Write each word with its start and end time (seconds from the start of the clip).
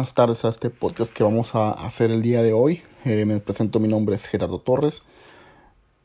buenas 0.00 0.14
tardes 0.14 0.46
a 0.46 0.48
este 0.48 0.70
podcast 0.70 1.12
que 1.12 1.22
vamos 1.22 1.54
a 1.54 1.72
hacer 1.72 2.10
el 2.10 2.22
día 2.22 2.42
de 2.42 2.54
hoy. 2.54 2.80
Eh, 3.04 3.26
me 3.26 3.38
presento, 3.38 3.80
mi 3.80 3.86
nombre 3.86 4.14
es 4.14 4.24
Gerardo 4.24 4.58
Torres. 4.58 5.02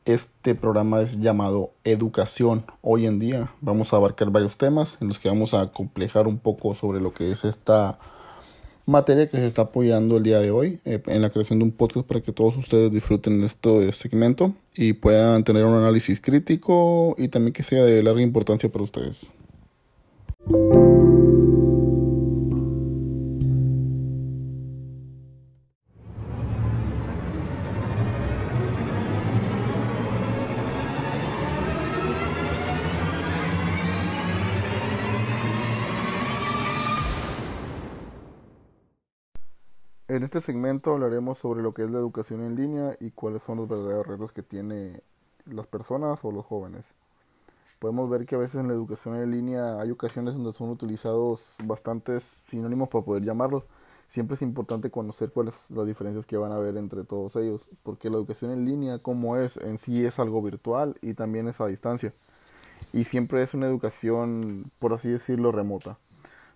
Este 0.03 0.53
programa 0.53 0.99
es 0.99 1.22
llamado 1.22 1.70
Educación 1.86 2.66
hoy 2.81 3.05
en 3.05 3.20
día. 3.20 3.53
Vamos 3.62 3.94
a 3.94 3.95
abarcar 3.95 4.31
varios 4.31 4.58
temas 4.58 4.98
en 5.00 5.08
los 5.08 5.17
que 5.17 5.30
vamos 5.30 5.53
a 5.53 5.72
complejar 5.72 6.27
un 6.27 6.39
poco 6.39 6.76
sobre 6.76 7.00
lo 7.00 7.13
que 7.13 7.31
es 7.31 7.45
esta 7.45 7.98
materia 8.86 9.30
que 9.30 9.38
se 9.38 9.48
está 9.48 9.62
apoyando 9.62 10.17
el 10.17 10.23
día 10.23 10.39
de 10.39 10.52
hoy 10.52 10.81
eh, 10.84 11.02
en 11.05 11.22
la 11.22 11.30
creación 11.30 11.59
de 11.59 11.64
un 11.64 11.72
podcast 11.72 12.05
para 12.05 12.20
que 12.20 12.34
todos 12.34 12.58
ustedes 12.58 12.91
disfruten 12.91 13.45
este 13.45 13.94
segmento 13.94 14.53
y 14.75 14.91
puedan 14.91 15.45
tener 15.45 15.64
un 15.64 15.75
análisis 15.75 16.20
crítico 16.20 17.16
y 17.17 17.30
también 17.30 17.53
que 17.53 17.64
sea 17.64 17.86
de 17.86 18.03
larga 18.03 18.22
importancia 18.22 18.70
para 18.70 18.84
ustedes. 18.84 19.30
En 40.16 40.23
este 40.23 40.39
segmento 40.39 40.94
hablaremos 40.94 41.39
sobre 41.39 41.61
lo 41.61 41.73
que 41.73 41.81
es 41.81 41.89
la 41.89 41.97
educación 41.97 42.39
en 42.39 42.55
línea 42.55 42.95
y 43.02 43.11
cuáles 43.11 43.44
son 43.44 43.58
los 43.58 43.67
verdaderos 43.67 44.08
retos 44.08 44.31
que 44.31 44.44
tiene 44.44 45.02
las 45.44 45.67
personas 45.67 46.23
o 46.23 46.31
los 46.31 46.45
jóvenes. 46.45 46.95
Podemos 47.80 48.09
ver 48.09 48.25
que 48.25 48.35
a 48.35 48.38
veces 48.38 48.61
en 48.61 48.69
la 48.69 48.73
educación 48.73 49.17
en 49.17 49.30
línea 49.30 49.77
hay 49.77 49.91
ocasiones 49.91 50.35
donde 50.35 50.53
son 50.53 50.69
utilizados 50.69 51.57
bastantes 51.66 52.38
sinónimos 52.47 52.88
para 52.88 53.03
poder 53.03 53.23
llamarlos. 53.23 53.66
Siempre 54.07 54.35
es 54.35 54.41
importante 54.41 54.89
conocer 54.89 55.33
cuáles 55.33 55.55
son 55.55 55.75
las 55.75 55.85
diferencias 55.85 56.25
que 56.25 56.38
van 56.38 56.53
a 56.53 56.55
haber 56.55 56.77
entre 56.77 57.03
todos 57.03 57.35
ellos, 57.35 57.67
porque 57.83 58.09
la 58.09 58.16
educación 58.16 58.52
en 58.52 58.63
línea 58.63 59.00
como 59.00 59.35
es 59.35 59.57
en 59.57 59.79
sí 59.79 60.05
es 60.05 60.17
algo 60.17 60.41
virtual 60.41 60.95
y 61.02 61.13
también 61.16 61.50
es 61.50 61.59
a 61.59 61.67
distancia. 61.67 62.13
Y 62.94 63.03
siempre 63.03 63.44
es 63.44 63.53
una 63.53 63.67
educación, 63.67 64.72
por 64.79 64.94
así 64.94 65.09
decirlo, 65.09 65.52
remota. 65.52 65.97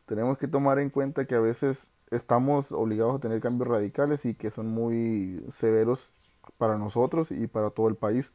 Tenemos 0.05 0.38
que 0.38 0.47
tomar 0.47 0.79
en 0.79 0.89
cuenta 0.89 1.27
que 1.27 1.35
a 1.35 1.41
veces 1.41 1.89
estamos 2.11 2.71
obligados 2.71 3.15
a 3.15 3.19
tener 3.19 3.41
cambios 3.41 3.67
radicales 3.67 4.25
y 4.25 4.35
que 4.35 4.52
son 4.52 4.67
muy 4.67 5.45
severos 5.52 6.11
para 6.57 6.77
nosotros 6.77 7.31
y 7.31 7.47
para 7.47 7.69
todo 7.71 7.88
el 7.89 7.95
país. 7.95 8.31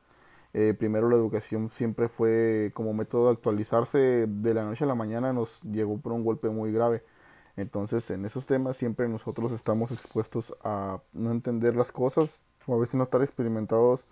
Eh, 0.53 0.75
primero 0.79 1.09
la 1.09 1.17
educación 1.17 1.69
siempre 1.71 2.09
fue 2.09 2.71
como 2.75 2.95
método 2.95 3.27
de 3.27 3.33
actualizarse 3.33 4.27
de 4.29 4.55
la 4.55 4.65
noche 4.65 4.85
a 4.85 4.87
la 4.87 4.95
mañana 4.95 5.33
nos 5.33 5.61
llegó 5.63 5.99
por 5.99 6.13
un 6.13 6.25
golpe 6.25 6.49
muy 6.49 6.73
grave. 6.73 7.05
Entonces 7.57 8.11
en 8.11 8.25
esos 8.25 8.47
temas 8.47 8.77
siempre 8.77 9.09
nosotros 9.09 9.53
estamos 9.53 9.91
expuestos 9.93 10.55
a 10.63 11.01
no 11.13 11.33
entender 11.33 11.77
las 11.77 11.93
cosas 11.93 12.43
o 12.67 12.75
a 12.75 12.79
veces 12.79 12.95
no 12.97 13.05
estar 13.05 13.23
experimentados 13.23 14.07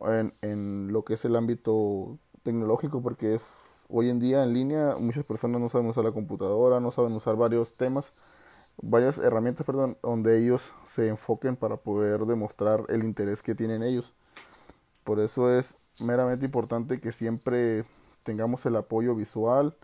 en, 0.00 0.32
en 0.42 0.92
lo 0.92 1.04
que 1.04 1.14
es 1.14 1.24
el 1.24 1.36
ámbito 1.36 2.18
tecnológico 2.42 3.02
porque 3.02 3.34
es 3.34 3.84
hoy 3.88 4.10
en 4.10 4.20
día 4.20 4.42
en 4.44 4.54
línea 4.54 4.96
muchas 4.98 5.24
personas 5.24 5.60
no 5.60 5.68
saben 5.68 5.88
usar 5.88 6.04
la 6.04 6.12
computadora, 6.12 6.80
no 6.80 6.92
saben 6.92 7.12
usar 7.12 7.36
varios 7.36 7.74
temas 7.74 8.12
varias 8.82 9.18
herramientas, 9.18 9.66
perdón, 9.66 9.96
donde 10.02 10.42
ellos 10.42 10.72
se 10.86 11.08
enfoquen 11.08 11.56
para 11.56 11.76
poder 11.76 12.20
demostrar 12.26 12.84
el 12.88 13.04
interés 13.04 13.42
que 13.42 13.54
tienen 13.54 13.82
ellos. 13.82 14.14
Por 15.04 15.20
eso 15.20 15.52
es 15.52 15.78
meramente 15.98 16.44
importante 16.44 17.00
que 17.00 17.12
siempre 17.12 17.84
tengamos 18.22 18.64
el 18.66 18.76
apoyo 18.76 19.14
visual 19.14 19.74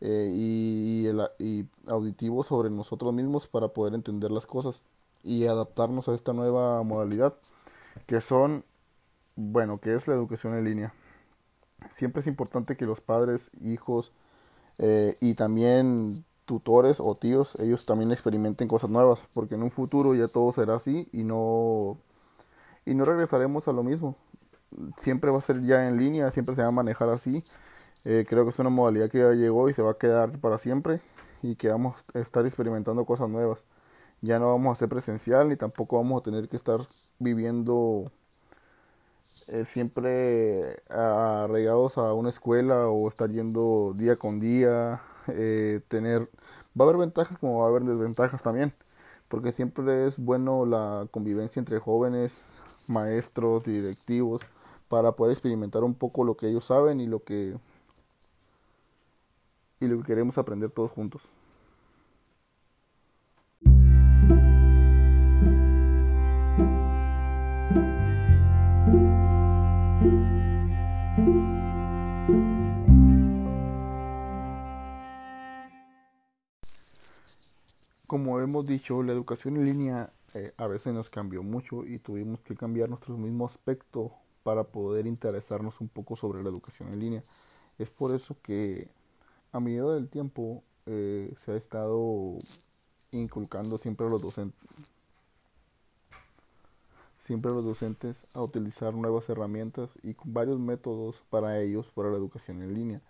eh, 0.00 0.30
y, 0.34 1.66
auditivo 1.86 2.42
sobre 2.42 2.68
nosotros 2.68 3.14
mismos 3.14 3.46
para 3.46 3.68
poder 3.68 3.94
entender 3.94 4.30
las 4.30 4.46
cosas 4.46 4.82
y 5.22 5.46
adaptarnos 5.46 6.08
a 6.08 6.14
esta 6.14 6.32
nueva 6.32 6.82
modalidad 6.82 7.34
que 8.06 8.20
son, 8.20 8.64
bueno, 9.36 9.80
que 9.80 9.94
es 9.94 10.06
la 10.06 10.14
educación 10.14 10.54
en 10.54 10.64
línea. 10.64 10.94
Siempre 11.90 12.20
es 12.20 12.26
importante 12.26 12.76
que 12.76 12.84
los 12.84 13.00
padres, 13.00 13.50
hijos 13.62 14.12
eh, 14.78 15.16
y 15.20 15.34
también 15.34 16.24
tutores 16.46 17.00
o 17.00 17.14
tíos, 17.14 17.56
ellos 17.58 17.84
también 17.86 18.12
experimenten 18.12 18.68
cosas 18.68 18.90
nuevas, 18.90 19.28
porque 19.34 19.56
en 19.56 19.62
un 19.62 19.70
futuro 19.70 20.14
ya 20.14 20.28
todo 20.28 20.52
será 20.52 20.76
así 20.76 21.08
y 21.12 21.24
no 21.24 21.98
y 22.86 22.94
no 22.94 23.04
regresaremos 23.04 23.68
a 23.68 23.72
lo 23.72 23.82
mismo. 23.82 24.16
Siempre 24.96 25.30
va 25.30 25.38
a 25.38 25.42
ser 25.42 25.62
ya 25.64 25.88
en 25.88 25.98
línea, 25.98 26.30
siempre 26.32 26.54
se 26.54 26.62
va 26.62 26.68
a 26.68 26.70
manejar 26.72 27.08
así. 27.10 27.44
Eh, 28.04 28.24
creo 28.28 28.44
que 28.44 28.50
es 28.50 28.58
una 28.60 28.70
modalidad 28.70 29.10
que 29.10 29.18
ya 29.18 29.32
llegó 29.32 29.68
y 29.68 29.74
se 29.74 29.82
va 29.82 29.92
a 29.92 29.98
quedar 29.98 30.38
para 30.40 30.58
siempre 30.58 31.00
y 31.42 31.56
que 31.56 31.68
vamos 31.70 32.04
a 32.14 32.20
estar 32.20 32.46
experimentando 32.46 33.04
cosas 33.04 33.28
nuevas. 33.28 33.64
Ya 34.22 34.38
no 34.38 34.48
vamos 34.48 34.72
a 34.72 34.76
ser 34.80 34.88
presencial 34.88 35.48
ni 35.48 35.56
tampoco 35.56 35.96
vamos 35.96 36.20
a 36.20 36.24
tener 36.24 36.48
que 36.48 36.56
estar 36.56 36.80
viviendo 37.18 38.10
eh, 39.48 39.64
siempre 39.64 40.82
arraigados 40.88 41.98
a 41.98 42.12
una 42.14 42.28
escuela 42.30 42.88
o 42.88 43.08
estar 43.08 43.30
yendo 43.30 43.94
día 43.96 44.16
con 44.16 44.40
día 44.40 45.02
eh, 45.28 45.80
tener, 45.88 46.30
va 46.78 46.84
a 46.84 46.88
haber 46.88 46.98
ventajas 46.98 47.38
como 47.38 47.60
va 47.60 47.66
a 47.66 47.68
haber 47.68 47.84
desventajas 47.84 48.42
también, 48.42 48.74
porque 49.28 49.52
siempre 49.52 50.06
es 50.06 50.18
bueno 50.18 50.66
la 50.66 51.08
convivencia 51.10 51.60
entre 51.60 51.78
jóvenes, 51.80 52.42
maestros, 52.86 53.64
directivos, 53.64 54.42
para 54.88 55.12
poder 55.12 55.32
experimentar 55.32 55.84
un 55.84 55.94
poco 55.94 56.24
lo 56.24 56.36
que 56.36 56.48
ellos 56.48 56.66
saben 56.66 57.00
y 57.00 57.06
lo 57.06 57.24
que 57.24 57.56
y 59.80 59.86
lo 59.86 59.98
que 59.98 60.04
queremos 60.04 60.38
aprender 60.38 60.70
todos 60.70 60.92
juntos. 60.92 61.22
Como 78.06 78.40
hemos 78.40 78.66
dicho, 78.66 79.02
la 79.02 79.12
educación 79.12 79.56
en 79.56 79.64
línea 79.66 80.12
eh, 80.34 80.52
a 80.56 80.66
veces 80.66 80.92
nos 80.94 81.10
cambió 81.10 81.42
mucho 81.42 81.84
y 81.84 81.98
tuvimos 81.98 82.40
que 82.40 82.54
cambiar 82.54 82.88
nuestro 82.88 83.16
mismo 83.16 83.46
aspecto 83.46 84.12
para 84.42 84.64
poder 84.64 85.06
interesarnos 85.06 85.80
un 85.80 85.88
poco 85.88 86.16
sobre 86.16 86.42
la 86.42 86.48
educación 86.48 86.92
en 86.92 87.00
línea. 87.00 87.24
Es 87.78 87.90
por 87.90 88.14
eso 88.14 88.36
que 88.42 88.88
a 89.52 89.60
medida 89.60 89.92
del 89.94 90.08
tiempo 90.08 90.62
eh, 90.86 91.34
se 91.38 91.52
ha 91.52 91.56
estado 91.56 92.38
inculcando 93.10 93.78
siempre 93.78 94.06
a 94.06 94.10
los 94.10 94.22
docentes 94.22 94.68
siempre 97.20 97.50
a 97.50 97.54
los 97.54 97.64
docentes 97.64 98.24
a 98.34 98.42
utilizar 98.42 98.94
nuevas 98.94 99.28
herramientas 99.28 99.90
y 100.04 100.14
varios 100.24 100.60
métodos 100.60 101.22
para 101.28 101.60
ellos 101.60 101.90
para 101.92 102.10
la 102.10 102.16
educación 102.16 102.62
en 102.62 102.72
línea 102.72 103.02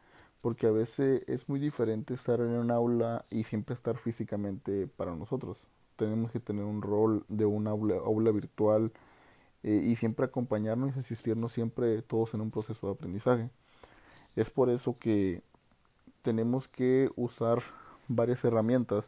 porque 0.47 0.69
a 0.69 0.71
veces 0.71 1.25
es 1.27 1.49
muy 1.49 1.59
diferente 1.59 2.15
estar 2.15 2.39
en 2.39 2.51
un 2.51 2.71
aula 2.71 3.25
y 3.31 3.43
siempre 3.43 3.75
estar 3.75 3.99
físicamente 3.99 4.87
para 4.87 5.13
nosotros. 5.17 5.59
Tenemos 5.97 6.31
que 6.31 6.39
tener 6.39 6.65
un 6.65 6.83
rol 6.83 7.25
de 7.27 7.45
un 7.47 7.67
aula, 7.67 7.97
aula 7.97 8.31
virtual 8.31 8.93
eh, 9.65 9.83
y 9.85 9.97
siempre 9.97 10.25
acompañarnos 10.25 10.95
y 10.95 11.01
asistirnos 11.01 11.53
siempre 11.53 12.01
todos 12.03 12.33
en 12.35 12.43
un 12.43 12.53
proceso 12.53 12.87
de 12.87 12.93
aprendizaje. 12.93 13.51
Es 14.37 14.49
por 14.51 14.71
eso 14.71 14.97
que 15.01 15.43
tenemos 16.23 16.69
que 16.69 17.11
usar 17.17 17.61
varias 18.07 18.45
herramientas 18.45 19.05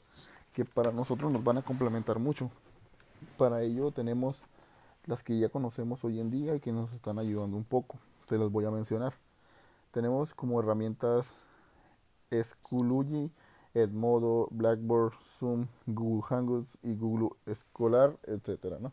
que 0.53 0.65
para 0.65 0.91
nosotros 0.91 1.31
nos 1.31 1.45
van 1.45 1.59
a 1.59 1.63
complementar 1.63 2.19
mucho. 2.19 2.51
Para 3.37 3.63
ello 3.63 3.93
tenemos 3.93 4.43
las 5.07 5.23
que 5.23 5.39
ya 5.39 5.51
conocemos 5.51 6.05
hoy 6.05 6.19
en 6.19 6.33
día 6.33 6.57
y 6.57 6.59
que 6.59 6.73
nos 6.73 6.93
están 6.95 7.21
ayudando 7.21 7.57
un 7.57 7.63
poco. 7.63 7.97
Se 8.29 8.39
las 8.39 8.51
voy 8.51 8.65
a 8.65 8.73
mencionar 8.73 9.28
tenemos 9.91 10.35
como 10.35 10.61
herramientas 10.61 11.37
Schoology, 12.31 13.31
Edmodo, 13.75 14.49
Blackboard, 14.51 15.15
Zoom, 15.23 15.67
Google 15.87 16.23
Hangouts 16.23 16.79
y 16.83 16.95
Google 16.95 17.31
Escolar, 17.47 18.19
etcétera, 18.25 18.79
¿no? 18.81 18.93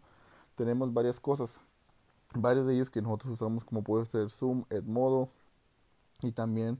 Tenemos 0.55 0.93
varias 0.93 1.19
cosas, 1.19 1.59
varios 2.33 2.65
de 2.65 2.75
ellos 2.75 2.89
que 2.89 3.01
nosotros 3.01 3.33
usamos 3.33 3.63
como 3.63 3.83
puede 3.83 4.05
ser 4.05 4.29
Zoom, 4.29 4.63
Edmodo 4.69 5.29
y 6.21 6.31
también 6.31 6.79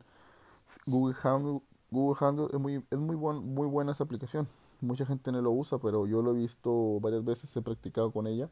Google 0.86 1.16
Hangout. 1.16 1.64
Google 1.92 2.16
Hangout 2.16 2.54
es 2.54 2.60
muy 2.60 2.84
es 2.90 3.00
muy 3.00 3.16
buen, 3.16 3.54
muy 3.54 3.68
buena 3.68 3.92
esa 3.92 4.04
aplicación. 4.04 4.48
Mucha 4.82 5.06
gente 5.06 5.32
no 5.32 5.42
lo 5.42 5.52
usa, 5.52 5.78
pero 5.80 6.06
yo 6.06 6.22
lo 6.22 6.32
he 6.32 6.36
visto 6.36 7.00
varias 7.00 7.24
veces, 7.24 7.56
he 7.56 7.62
practicado 7.62 8.12
con 8.12 8.28
ella. 8.28 8.50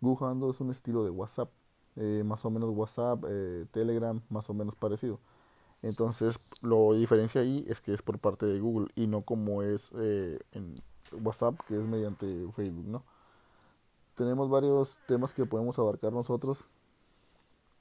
Google 0.00 0.26
Hangout 0.26 0.54
es 0.54 0.60
un 0.60 0.70
estilo 0.70 1.04
de 1.04 1.10
WhatsApp 1.10 1.50
eh, 1.96 2.22
más 2.24 2.44
o 2.44 2.50
menos 2.50 2.70
WhatsApp, 2.70 3.24
eh, 3.28 3.66
Telegram, 3.72 4.20
más 4.28 4.48
o 4.50 4.54
menos 4.54 4.74
parecido. 4.74 5.18
Entonces, 5.82 6.38
lo 6.62 6.94
diferencia 6.94 7.40
ahí 7.40 7.64
es 7.68 7.80
que 7.80 7.92
es 7.92 8.02
por 8.02 8.18
parte 8.18 8.46
de 8.46 8.60
Google 8.60 8.88
y 8.94 9.06
no 9.06 9.22
como 9.22 9.62
es 9.62 9.90
eh, 9.94 10.38
en 10.52 10.74
WhatsApp, 11.22 11.60
que 11.66 11.76
es 11.76 11.86
mediante 11.86 12.26
Facebook, 12.52 12.86
¿no? 12.86 13.04
Tenemos 14.14 14.48
varios 14.48 14.98
temas 15.06 15.34
que 15.34 15.44
podemos 15.44 15.78
abarcar 15.78 16.12
nosotros 16.12 16.68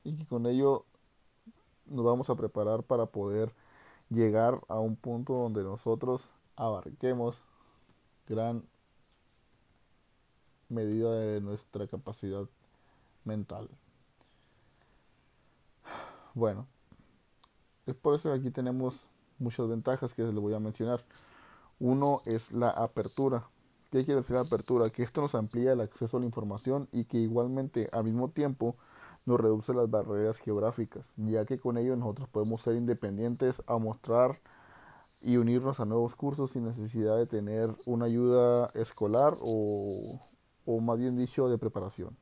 y 0.04 0.16
que 0.16 0.26
con 0.26 0.46
ello 0.46 0.86
nos 1.88 2.06
vamos 2.06 2.30
a 2.30 2.36
preparar 2.36 2.84
para 2.84 3.06
poder 3.06 3.54
llegar 4.10 4.60
a 4.68 4.80
un 4.80 4.96
punto 4.96 5.34
donde 5.34 5.64
nosotros 5.64 6.32
abarquemos 6.56 7.42
gran 8.28 8.64
medida 10.70 11.12
de 11.20 11.42
nuestra 11.42 11.88
capacidad 11.88 12.46
mental. 13.24 13.70
Bueno, 16.36 16.68
es 17.86 17.96
por 17.96 18.14
eso 18.14 18.30
que 18.30 18.36
aquí 18.38 18.52
tenemos 18.52 19.08
muchas 19.40 19.70
ventajas 19.70 20.14
que 20.14 20.22
les 20.22 20.34
voy 20.34 20.54
a 20.54 20.60
mencionar. 20.60 21.06
Uno 21.80 22.22
es 22.26 22.52
la 22.52 22.72
apertura. 22.72 23.48
¿Qué 23.90 24.04
quiere 24.04 24.20
decir 24.20 24.36
la 24.36 24.42
apertura? 24.42 24.90
Que 24.90 25.04
esto 25.04 25.22
nos 25.22 25.34
amplía 25.34 25.72
el 25.72 25.80
acceso 25.80 26.18
a 26.18 26.20
la 26.20 26.26
información 26.26 26.90
y 26.92 27.06
que 27.06 27.20
igualmente 27.20 27.88
al 27.94 28.04
mismo 28.04 28.32
tiempo 28.32 28.76
nos 29.26 29.40
reduce 29.40 29.74
las 29.74 29.90
barreras 29.90 30.38
geográficas, 30.40 31.14
ya 31.16 31.46
que 31.46 31.58
con 31.58 31.78
ello 31.78 31.96
nosotros 31.96 32.28
podemos 32.28 32.62
ser 32.62 32.76
independientes 32.76 33.56
a 33.66 33.78
mostrar 33.78 34.42
y 35.22 35.38
unirnos 35.38 35.80
a 35.80 35.86
nuevos 35.86 36.16
cursos 36.16 36.52
sin 36.52 36.66
necesidad 36.66 37.16
de 37.16 37.28
tener 37.28 37.74
una 37.86 38.06
ayuda 38.08 38.72
escolar 38.74 39.38
o, 39.40 40.20
o 40.66 40.80
más 40.82 41.00
bien 41.00 41.16
dicho 41.16 41.48
de 41.48 41.58
preparación. 41.58 42.18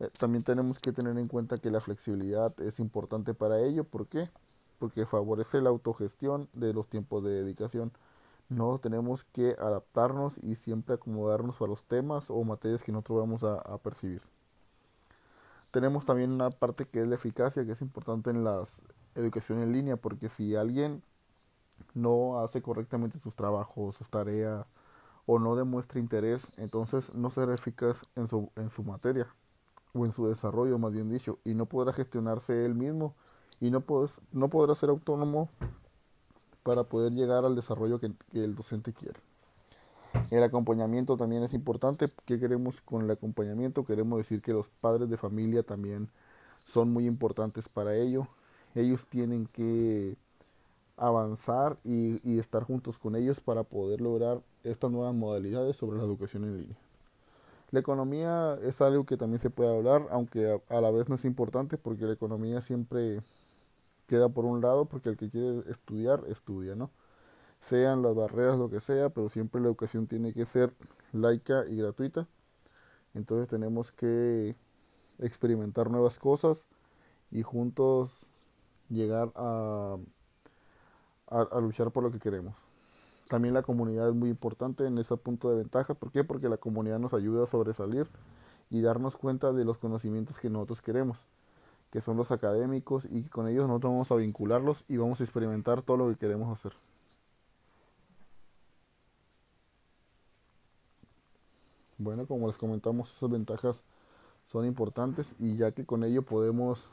Eh, 0.00 0.08
también 0.18 0.42
tenemos 0.44 0.78
que 0.78 0.92
tener 0.92 1.16
en 1.18 1.28
cuenta 1.28 1.58
que 1.58 1.70
la 1.70 1.80
flexibilidad 1.80 2.58
es 2.60 2.80
importante 2.80 3.34
para 3.34 3.60
ello. 3.60 3.84
¿Por 3.84 4.06
qué? 4.08 4.30
Porque 4.78 5.06
favorece 5.06 5.60
la 5.60 5.70
autogestión 5.70 6.48
de 6.54 6.74
los 6.74 6.88
tiempos 6.88 7.22
de 7.24 7.30
dedicación. 7.42 7.92
No 8.48 8.78
tenemos 8.78 9.24
que 9.24 9.56
adaptarnos 9.58 10.38
y 10.38 10.56
siempre 10.56 10.94
acomodarnos 10.96 11.60
a 11.60 11.66
los 11.66 11.84
temas 11.84 12.30
o 12.30 12.42
materias 12.44 12.82
que 12.82 12.92
nosotros 12.92 13.20
vamos 13.20 13.44
a, 13.44 13.78
percibir. 13.78 14.22
Tenemos 15.70 16.04
también 16.04 16.32
una 16.32 16.50
parte 16.50 16.86
que 16.86 17.00
es 17.00 17.06
la 17.06 17.14
eficacia, 17.14 17.64
que 17.64 17.72
es 17.72 17.82
importante 17.82 18.30
en 18.30 18.44
la 18.44 18.64
educación 19.14 19.62
en 19.62 19.72
línea, 19.72 19.96
porque 19.96 20.28
si 20.28 20.56
alguien 20.56 21.02
no 21.94 22.40
hace 22.40 22.62
correctamente 22.62 23.20
sus 23.20 23.36
trabajos, 23.36 23.96
sus 23.96 24.10
tareas, 24.10 24.66
o 25.26 25.38
no 25.38 25.54
demuestra 25.56 26.00
interés, 26.00 26.50
entonces 26.56 27.14
no 27.14 27.30
será 27.30 27.54
eficaz 27.54 28.06
en 28.16 28.26
su, 28.28 28.50
en 28.56 28.70
su 28.70 28.82
materia 28.82 29.28
o 29.94 30.04
en 30.04 30.12
su 30.12 30.26
desarrollo, 30.26 30.78
más 30.78 30.92
bien 30.92 31.08
dicho, 31.08 31.38
y 31.44 31.54
no 31.54 31.66
podrá 31.66 31.92
gestionarse 31.92 32.64
él 32.64 32.74
mismo 32.74 33.14
y 33.60 33.70
no, 33.70 33.84
no 34.32 34.48
podrá 34.48 34.74
ser 34.74 34.90
autónomo 34.90 35.48
para 36.62 36.84
poder 36.84 37.12
llegar 37.12 37.44
al 37.44 37.56
desarrollo 37.56 38.00
que, 38.00 38.12
el 38.34 38.54
docente 38.54 38.92
quiere. 38.92 39.20
El 40.30 40.42
acompañamiento 40.42 41.16
también 41.16 41.42
es 41.42 41.54
importante. 41.54 42.12
¿Qué 42.24 42.38
queremos 42.40 42.80
con 42.80 43.02
el 43.02 43.10
acompañamiento? 43.10 43.84
Queremos 43.84 44.18
decir 44.18 44.42
que 44.42 44.52
los 44.52 44.68
padres 44.68 45.08
de 45.08 45.16
familia 45.16 45.62
también 45.62 46.08
son 46.66 46.92
muy 46.92 47.06
importantes 47.06 47.68
para 47.68 47.94
ello. 47.94 48.28
Ellos 48.74 49.06
tienen 49.08 49.46
que 49.46 50.16
avanzar 50.96 51.78
y 51.84 52.38
estar 52.38 52.64
juntos 52.64 52.98
con 52.98 53.16
ellos 53.16 53.40
para 53.40 53.62
poder 53.62 54.00
lograr 54.00 54.42
estas 54.64 54.90
nuevas 54.90 55.14
modalidades 55.14 55.76
sobre 55.76 55.98
la 55.98 56.04
educación 56.04 56.44
en 56.44 56.58
línea. 56.58 56.89
La 57.70 57.80
economía 57.80 58.58
es 58.62 58.80
algo 58.80 59.06
que 59.06 59.16
también 59.16 59.40
se 59.40 59.50
puede 59.50 59.76
hablar, 59.76 60.06
aunque 60.10 60.60
a, 60.68 60.80
la 60.80 60.90
vez 60.90 61.08
no 61.08 61.14
es 61.14 61.24
importante 61.24 61.78
porque 61.78 62.04
la 62.04 62.12
economía 62.12 62.60
siempre 62.60 63.22
queda 64.06 64.28
por 64.28 64.44
un 64.44 64.60
lado 64.60 64.86
porque 64.86 65.08
el 65.10 65.16
que 65.16 65.30
quiere 65.30 65.60
estudiar, 65.70 66.24
estudia, 66.28 66.74
¿no? 66.74 66.90
Sean 67.60 68.02
las 68.02 68.14
barreras 68.14 68.58
lo 68.58 68.70
que 68.70 68.80
sea, 68.80 69.10
pero 69.10 69.28
siempre 69.28 69.60
la 69.60 69.68
educación 69.68 70.06
tiene 70.06 70.32
que 70.32 70.46
ser 70.46 70.74
laica 71.12 71.64
y 71.68 71.76
gratuita. 71.76 72.26
Entonces 73.14 73.48
tenemos 73.48 73.92
que 73.92 74.56
experimentar 75.18 75.90
nuevas 75.90 76.18
cosas 76.18 76.68
y 77.30 77.42
juntos 77.42 78.26
llegar 78.88 79.32
a, 79.36 79.98
luchar 81.60 81.90
por 81.92 82.02
lo 82.02 82.10
que 82.10 82.18
queremos. 82.18 82.69
También 83.30 83.54
la 83.54 83.62
comunidad 83.62 84.08
es 84.08 84.14
muy 84.16 84.28
importante 84.28 84.84
en 84.84 84.98
ese 84.98 85.16
punto 85.16 85.50
de 85.50 85.58
ventaja. 85.58 85.94
¿Por 85.94 86.10
qué? 86.10 86.24
Porque 86.24 86.48
la 86.48 86.56
comunidad 86.56 86.98
nos 86.98 87.14
ayuda 87.14 87.44
a 87.44 87.46
sobresalir 87.46 88.08
y 88.70 88.80
darnos 88.80 89.14
cuenta 89.14 89.52
de 89.52 89.64
los 89.64 89.78
conocimientos 89.78 90.40
que 90.40 90.50
nosotros 90.50 90.82
queremos, 90.82 91.16
que 91.92 92.00
son 92.00 92.16
los 92.16 92.32
académicos 92.32 93.06
y 93.08 93.22
con 93.28 93.46
ellos 93.46 93.68
nosotros 93.68 93.92
vamos 93.92 94.10
a 94.10 94.16
vincularlos 94.16 94.84
y 94.88 94.96
vamos 94.96 95.20
a 95.20 95.22
experimentar 95.22 95.82
todo 95.82 95.96
lo 95.96 96.08
que 96.08 96.16
queremos 96.16 96.50
hacer. 96.50 96.72
Bueno, 101.98 102.26
como 102.26 102.48
les 102.48 102.58
comentamos, 102.58 103.12
esas 103.16 103.30
ventajas 103.30 103.84
son 104.48 104.64
importantes 104.64 105.36
y 105.38 105.56
ya 105.56 105.70
que 105.70 105.86
con 105.86 106.02
ello 106.02 106.22
podemos 106.22 106.90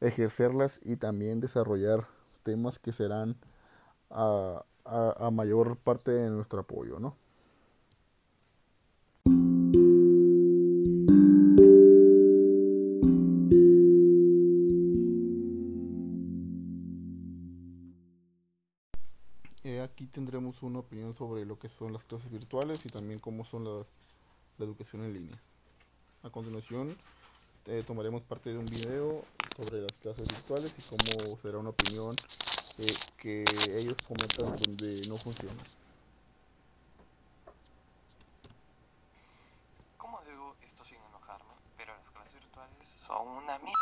ejercerlas 0.00 0.80
y 0.84 0.96
también 0.96 1.40
desarrollar 1.40 2.06
temas 2.44 2.78
que 2.78 2.94
serán 2.94 3.36
a, 4.08 4.64
a, 4.88 5.26
a 5.26 5.30
mayor 5.30 5.76
parte 5.76 6.10
de 6.10 6.30
nuestro 6.30 6.60
apoyo, 6.60 6.98
¿no? 6.98 7.16
Eh, 19.64 19.82
aquí 19.82 20.06
tendremos 20.06 20.62
una 20.62 20.78
opinión 20.78 21.14
sobre 21.14 21.44
lo 21.44 21.58
que 21.58 21.68
son 21.68 21.92
las 21.92 22.02
clases 22.04 22.30
virtuales 22.30 22.86
y 22.86 22.88
también 22.88 23.18
cómo 23.18 23.44
son 23.44 23.64
las, 23.64 23.92
la 24.56 24.64
educación 24.64 25.04
en 25.04 25.12
línea. 25.12 25.38
A 26.22 26.30
continuación 26.30 26.96
eh, 27.66 27.82
tomaremos 27.86 28.22
parte 28.22 28.50
de 28.50 28.58
un 28.58 28.64
video 28.64 29.24
sobre 29.56 29.82
las 29.82 29.92
clases 30.00 30.26
virtuales 30.26 30.74
y 30.78 30.82
cómo 30.82 31.38
será 31.42 31.58
una 31.58 31.70
opinión 31.70 32.16
eh, 32.78 32.94
que 33.16 33.44
ellos 33.72 33.96
comentan 34.06 34.56
donde 34.56 35.06
no 35.08 35.16
funciona. 35.16 35.62
¿Cómo 39.96 40.20
digo 40.26 40.54
esto 40.64 40.84
sin 40.84 40.98
enojarme? 41.08 41.52
Pero 41.76 41.94
las 41.96 42.10
clases 42.10 42.34
virtuales 42.34 42.88
son 43.06 43.28
una 43.28 43.58
mierda. 43.58 43.77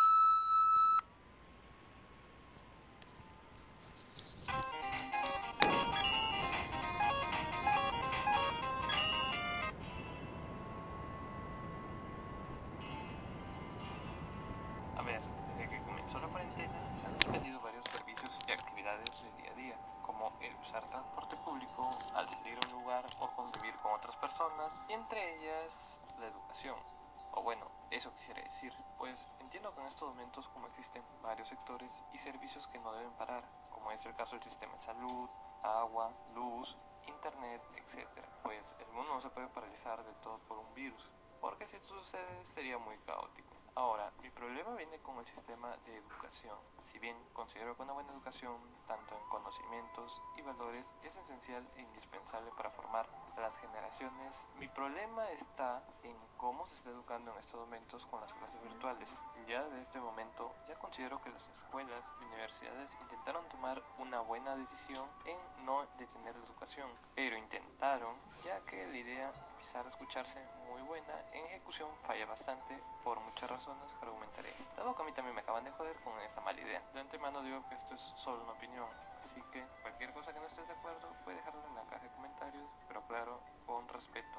Agua, 35.63 36.13
luz, 36.35 36.77
internet, 37.07 37.63
etc. 37.77 38.07
Pues 38.43 38.75
el 38.79 38.93
mundo 38.95 39.15
no 39.15 39.21
se 39.21 39.31
puede 39.31 39.49
paralizar 39.49 40.05
del 40.05 40.15
todo 40.17 40.39
por 40.49 40.59
un 40.59 40.75
virus, 40.75 41.11
porque 41.41 41.67
si 41.67 41.77
esto 41.77 41.95
sucede 42.03 42.45
sería 42.55 42.79
muy 42.79 42.97
caótico. 42.99 43.56
Ahora, 43.79 44.11
mi 44.23 44.31
problema 44.31 44.75
viene 44.75 44.99
con 45.01 45.19
el 45.19 45.27
sistema 45.27 45.77
de 45.85 45.99
educación. 45.99 46.57
Si 46.91 46.99
bien 46.99 47.15
considero 47.35 47.77
que 47.77 47.83
una 47.83 47.93
buena 47.93 48.11
educación, 48.11 48.57
tanto 48.89 49.15
en 49.15 49.29
conocimientos 49.29 50.23
y 50.39 50.41
valores, 50.41 50.87
es 51.03 51.15
esencial 51.15 51.63
e 51.77 51.83
indispensable 51.83 52.51
para 52.57 52.71
formar 52.71 53.07
las 53.37 53.55
generaciones, 53.59 54.33
mi 54.59 54.67
problema 54.69 55.31
está 55.33 55.83
en 56.05 56.17
cómo 56.39 56.67
se 56.69 56.77
está 56.77 56.89
educando 56.89 57.33
en 57.33 57.39
estos 57.39 57.61
momentos 57.61 58.07
con 58.07 58.23
las 58.23 58.33
clases 58.33 58.63
virtuales. 58.63 59.11
Ya 59.47 59.63
desde 59.65 59.83
este 59.83 60.01
momento, 60.01 60.55
ya 60.67 60.75
considero 60.77 61.21
que 61.21 61.29
las 61.29 61.47
escuelas 61.51 62.03
y 62.23 62.25
universidades 62.25 62.91
intentaron 63.03 63.47
tomar 63.51 63.83
una 63.99 64.21
buena 64.21 64.57
decisión 64.57 65.07
en 65.27 65.37
no 65.67 65.85
detener 65.99 66.35
la 66.35 66.47
educación, 66.47 66.89
pero 67.15 67.37
intentaron, 67.37 68.17
ya 68.43 68.59
que 68.61 68.87
la 68.87 68.97
idea 68.97 69.33
a 69.75 69.89
escucharse 69.89 70.39
muy 70.71 70.81
buena, 70.83 71.13
en 71.33 71.45
ejecución 71.47 71.91
falla 72.07 72.25
bastante 72.25 72.79
por 73.05 73.21
muchas 73.21 73.51
razones 73.51 73.93
que 73.93 74.07
argumentaré. 74.07 74.55
Dado 74.77 74.95
que 74.95 75.03
a 75.03 75.05
mí 75.05 75.13
también 75.13 75.35
me 75.35 75.43
acaban 75.43 75.65
de 75.65 75.71
joder 75.73 75.97
con 76.01 76.19
esa 76.21 76.41
mala 76.41 76.61
idea. 76.61 76.81
De 76.95 77.01
antemano 77.01 77.43
digo 77.43 77.63
que 77.69 77.75
esto 77.75 77.95
es 77.95 78.01
solo 78.17 78.43
una 78.45 78.53
opinión, 78.53 78.89
así 79.23 79.43
que 79.53 79.67
cualquier 79.83 80.13
cosa 80.15 80.33
que 80.33 80.41
no 80.41 80.47
estés 80.47 80.67
de 80.67 80.73
acuerdo 80.73 81.13
puedes 81.25 81.45
dejarlo 81.45 81.67
en 81.67 81.75
la 81.75 81.83
caja 81.91 82.05
de 82.05 82.11
comentarios, 82.11 82.65
pero 82.89 83.03
claro, 83.07 83.41
con 83.67 83.87
respeto. 83.89 84.39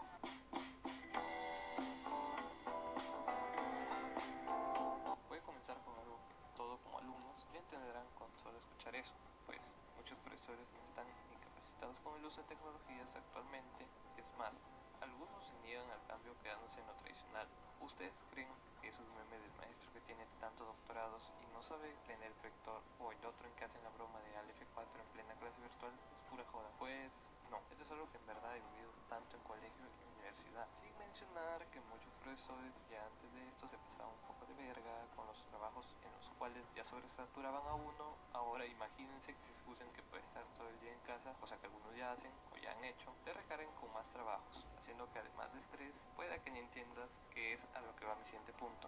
Voy 5.29 5.37
a 5.37 5.41
comenzar 5.43 5.77
con 5.83 5.93
algo 5.99 6.17
que 6.29 6.57
todo 6.57 6.79
como 6.81 6.97
alumnos 6.97 7.45
ya 7.53 7.59
entenderán 7.59 8.07
cuando 8.17 8.35
solo 8.39 8.57
escuchar 8.57 8.95
eso, 8.95 9.13
pues 9.45 9.61
muchos 9.97 10.17
profesores 10.19 10.65
no 10.73 10.83
están 10.83 11.05
incapacitados 11.31 11.99
con 11.99 12.15
el 12.15 12.25
uso 12.25 12.41
de 12.41 12.47
tecnologías 12.47 13.15
actualmente, 13.15 13.85
es 14.17 14.25
más, 14.39 14.53
algunos 15.17 15.49
se 15.49 15.57
niegan 15.65 15.89
al 15.89 16.05
cambio 16.05 16.37
quedándose 16.45 16.77
en 16.79 16.85
lo 16.85 16.93
tradicional. 17.01 17.47
¿Ustedes 17.81 18.13
creen 18.29 18.53
que 18.79 18.89
esos 18.89 19.09
memes 19.17 19.41
del 19.41 19.57
maestro 19.57 19.89
que 19.89 20.01
tiene 20.05 20.21
tantos 20.37 20.67
doctorados 20.67 21.33
y 21.41 21.47
no 21.57 21.61
sabe 21.63 21.89
leer 22.05 22.21
el 22.21 22.37
vector 22.45 22.83
o 23.01 23.11
el 23.11 23.25
otro 23.25 23.49
en 23.49 23.55
que 23.57 23.65
hacen 23.65 23.81
la 23.81 23.89
broma 23.97 24.21
de 24.21 24.37
al 24.37 24.45
F4 24.45 24.85
en 24.93 25.09
plena 25.17 25.33
clase 25.41 25.57
virtual 25.57 25.89
es 25.89 26.21
pura 26.29 26.45
joda? 26.53 26.69
Pues 26.77 27.09
No, 27.49 27.57
esto 27.71 27.81
es 27.81 27.89
algo 27.89 28.05
que 28.13 28.17
en 28.21 28.27
verdad 28.27 28.57
he 28.57 28.61
vivido 28.61 28.93
tanto 29.09 29.37
en 29.37 29.41
colegio 29.41 29.89
y 29.89 30.05
universidad. 30.21 30.67
Sin 30.85 30.93
mencionar 31.01 31.65
que 31.73 31.81
muchos 31.89 32.13
profesores 32.21 32.77
ya 32.93 33.01
antes 33.01 33.33
de 33.33 33.41
esto 33.41 33.65
se 33.73 33.77
pasaban 33.89 34.13
un 34.13 34.21
poco 34.29 34.45
de 34.45 34.53
verga 34.53 35.01
con 35.15 35.25
los 35.25 35.41
trabajos 35.49 35.87
en 36.05 36.13
cuales 36.37 36.63
ya 36.75 36.83
sobresaturaban 36.85 37.65
a 37.67 37.73
uno. 37.73 38.15
Ahora 38.33 38.65
imagínense 38.65 39.33
que 39.33 39.45
se 39.45 39.51
excusen 39.51 39.91
que 39.93 40.01
puede 40.03 40.23
estar 40.23 40.43
todo 40.57 40.69
el 40.69 40.79
día 40.79 40.93
en 40.93 40.99
casa, 41.01 41.33
cosa 41.39 41.57
que 41.57 41.65
algunos 41.65 41.95
ya 41.95 42.11
hacen 42.11 42.31
o 42.53 42.57
ya 42.57 42.71
han 42.71 42.83
hecho, 42.83 43.13
te 43.23 43.33
recarguen 43.33 43.71
con 43.79 43.91
más 43.93 44.07
trabajos, 44.09 44.65
haciendo 44.79 45.11
que 45.11 45.19
además 45.19 45.51
de 45.53 45.59
estrés, 45.59 45.93
pueda 46.15 46.37
que 46.39 46.51
ni 46.51 46.59
entiendas 46.59 47.09
que 47.33 47.53
es 47.53 47.61
a 47.75 47.81
lo 47.81 47.95
que 47.95 48.05
va 48.05 48.15
mi 48.15 48.25
siguiente 48.25 48.53
punto. 48.53 48.87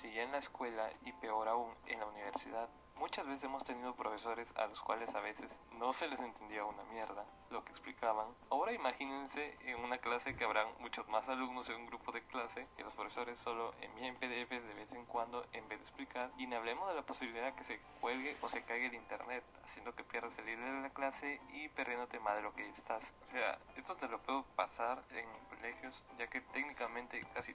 Si 0.00 0.12
ya 0.12 0.22
en 0.22 0.32
la 0.32 0.38
escuela 0.38 0.90
y 1.02 1.12
peor 1.12 1.48
aún 1.48 1.72
en 1.86 2.00
la 2.00 2.06
universidad, 2.06 2.68
muchas 2.98 3.26
veces 3.26 3.44
hemos 3.44 3.64
tenido 3.64 3.94
profesores 3.94 4.48
a 4.56 4.66
los 4.66 4.80
cuales 4.80 5.14
a 5.14 5.20
veces 5.20 5.58
no 5.78 5.92
se 5.92 6.08
les 6.08 6.18
entendía 6.20 6.64
una 6.64 6.82
mierda 6.84 7.24
lo 7.50 7.64
que 7.64 7.70
explicaban. 7.72 8.26
Ahora 8.50 8.72
imagínense 8.72 9.56
en 9.62 9.78
una 9.80 9.98
clase 9.98 10.34
que 10.34 10.44
habrán 10.44 10.68
muchos 10.80 11.06
más 11.08 11.28
alumnos 11.28 11.68
en 11.68 11.76
un 11.76 11.86
grupo 11.86 12.12
de 12.12 12.22
clase 12.22 12.66
y 12.78 12.82
los 12.82 12.92
profesores 12.94 13.38
solo 13.40 13.74
envíen 13.80 14.16
PDFs 14.16 14.66
de 14.66 14.74
vez 14.74 14.92
en 14.92 15.04
cuando 15.06 15.46
en 15.52 15.68
vez 15.68 15.78
de 15.78 15.84
explicar. 15.84 16.30
Y 16.38 16.46
no 16.46 16.56
hablemos 16.56 16.88
de 16.88 16.94
la 16.94 17.02
posibilidad 17.02 17.54
que 17.54 17.64
se 17.64 17.80
cuelgue 18.00 18.36
o 18.40 18.48
se 18.48 18.62
caiga 18.62 18.86
el 18.86 18.94
internet, 18.94 19.44
haciendo 19.64 19.94
que 19.94 20.04
pierdas 20.04 20.36
el 20.38 20.48
hilo 20.48 20.64
de 20.64 20.80
la 20.80 20.90
clase 20.90 21.40
y 21.52 21.68
perdiéndote 21.68 22.18
más 22.20 22.36
de 22.36 22.42
lo 22.42 22.54
que 22.54 22.68
estás. 22.68 23.02
O 23.22 23.26
sea, 23.26 23.58
esto 23.76 23.94
te 23.96 24.08
lo 24.08 24.20
puedo 24.20 24.42
pasar 24.56 25.02
en 25.10 25.26
colegios, 25.48 26.04
ya 26.18 26.26
que 26.26 26.40
técnicamente 26.40 27.20
casi 27.34 27.54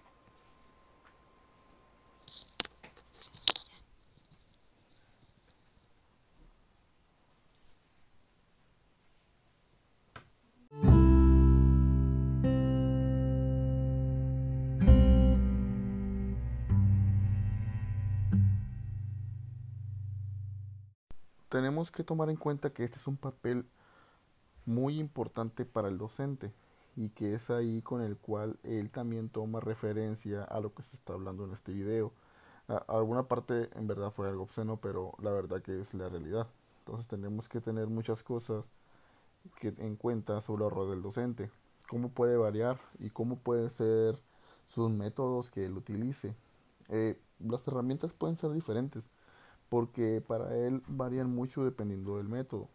tenemos 21.52 21.92
que 21.92 22.06
tomar 22.06 22.30
en 22.30 22.38
cuenta 22.38 22.72
que 22.72 22.86
este 22.86 22.98
es 22.98 23.08
un 23.08 23.18
papel 23.18 23.66
muy 24.66 25.00
importante 25.00 25.66
para 25.66 25.90
el 25.90 25.98
docente 25.98 26.54
y 26.96 27.10
que 27.10 27.34
es 27.34 27.50
ahí 27.50 27.82
con 27.82 28.02
el 28.02 28.16
cual 28.16 28.58
él 28.64 28.90
también 28.90 29.28
toma 29.28 29.60
referencia 29.60 30.46
a 30.46 30.62
lo 30.62 30.74
que 30.74 30.82
se 30.82 30.96
está 30.96 31.12
hablando 31.12 31.44
en 31.44 31.52
este 31.52 31.74
video. 31.74 32.14
alguna 32.88 33.24
parte 33.24 33.70
en 33.76 33.86
verdad 33.86 34.12
fue 34.12 34.30
algo 34.30 34.44
obsceno, 34.44 34.78
pero 34.78 35.14
la 35.22 35.32
verdad 35.32 35.62
que 35.62 35.82
es 35.82 35.94
la 35.94 36.08
realidad. 36.08 36.48
Entonces 36.80 37.06
tenemos 37.08 37.50
que 37.50 37.60
tener 37.60 37.88
muchas 37.88 38.24
cosas 38.24 38.64
que 39.60 39.74
en 39.78 39.98
cuenta 39.98 40.40
sobre 40.40 40.64
el 40.64 40.72
rol 40.72 40.90
del 40.92 41.02
docente, 41.02 41.52
cómo 41.90 42.10
puede 42.12 42.38
variar 42.38 42.80
y 42.98 43.10
cómo 43.10 43.36
pueden 43.36 43.70
ser 43.70 44.18
sus 44.68 44.90
métodos 44.90 45.52
que 45.52 45.66
él 45.66 45.76
utilice. 45.76 46.34
Eh, 46.88 47.20
las 47.40 47.68
herramientas 47.68 48.14
pueden 48.14 48.38
ser 48.38 48.52
diferentes 48.52 49.04
porque 49.72 50.20
para 50.20 50.54
él 50.58 50.84
varían 50.86 51.34
mucho 51.34 51.64
dependiendo 51.64 52.18
del 52.18 52.28
método. 52.28 52.68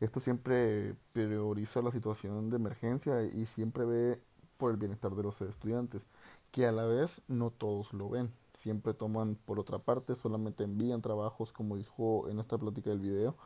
Esto 0.00 0.18
siempre 0.18 0.96
prioriza 1.12 1.80
la 1.80 1.92
situación 1.92 2.50
de 2.50 2.56
emergencia 2.56 3.22
y 3.22 3.46
siempre 3.46 3.84
ve 3.84 4.20
por 4.56 4.72
el 4.72 4.78
bienestar 4.78 5.14
de 5.14 5.22
los 5.22 5.40
estudiantes, 5.42 6.08
que 6.50 6.66
a 6.66 6.72
la 6.72 6.86
vez 6.86 7.22
no 7.28 7.52
todos 7.52 7.92
lo 7.92 8.08
ven. 8.08 8.32
Siempre 8.64 8.94
toman 8.94 9.36
por 9.46 9.60
otra 9.60 9.78
parte, 9.78 10.16
solamente 10.16 10.64
envían 10.64 11.00
trabajos, 11.00 11.52
como 11.52 11.76
dijo 11.76 12.28
en 12.28 12.40
esta 12.40 12.58
plática 12.58 12.90
del 12.90 12.98
video, 12.98 13.36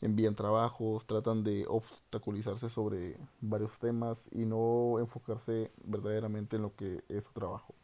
envían 0.00 0.36
trabajos, 0.36 1.04
tratan 1.04 1.44
de 1.44 1.66
obstaculizarse 1.68 2.70
sobre 2.70 3.18
varios 3.42 3.78
temas 3.78 4.30
y 4.32 4.46
no 4.46 5.00
enfocarse 5.00 5.70
verdaderamente 5.84 6.56
en 6.56 6.62
lo 6.62 6.74
que 6.74 7.04
es 7.10 7.24
su 7.24 7.32
trabajo. 7.32 7.74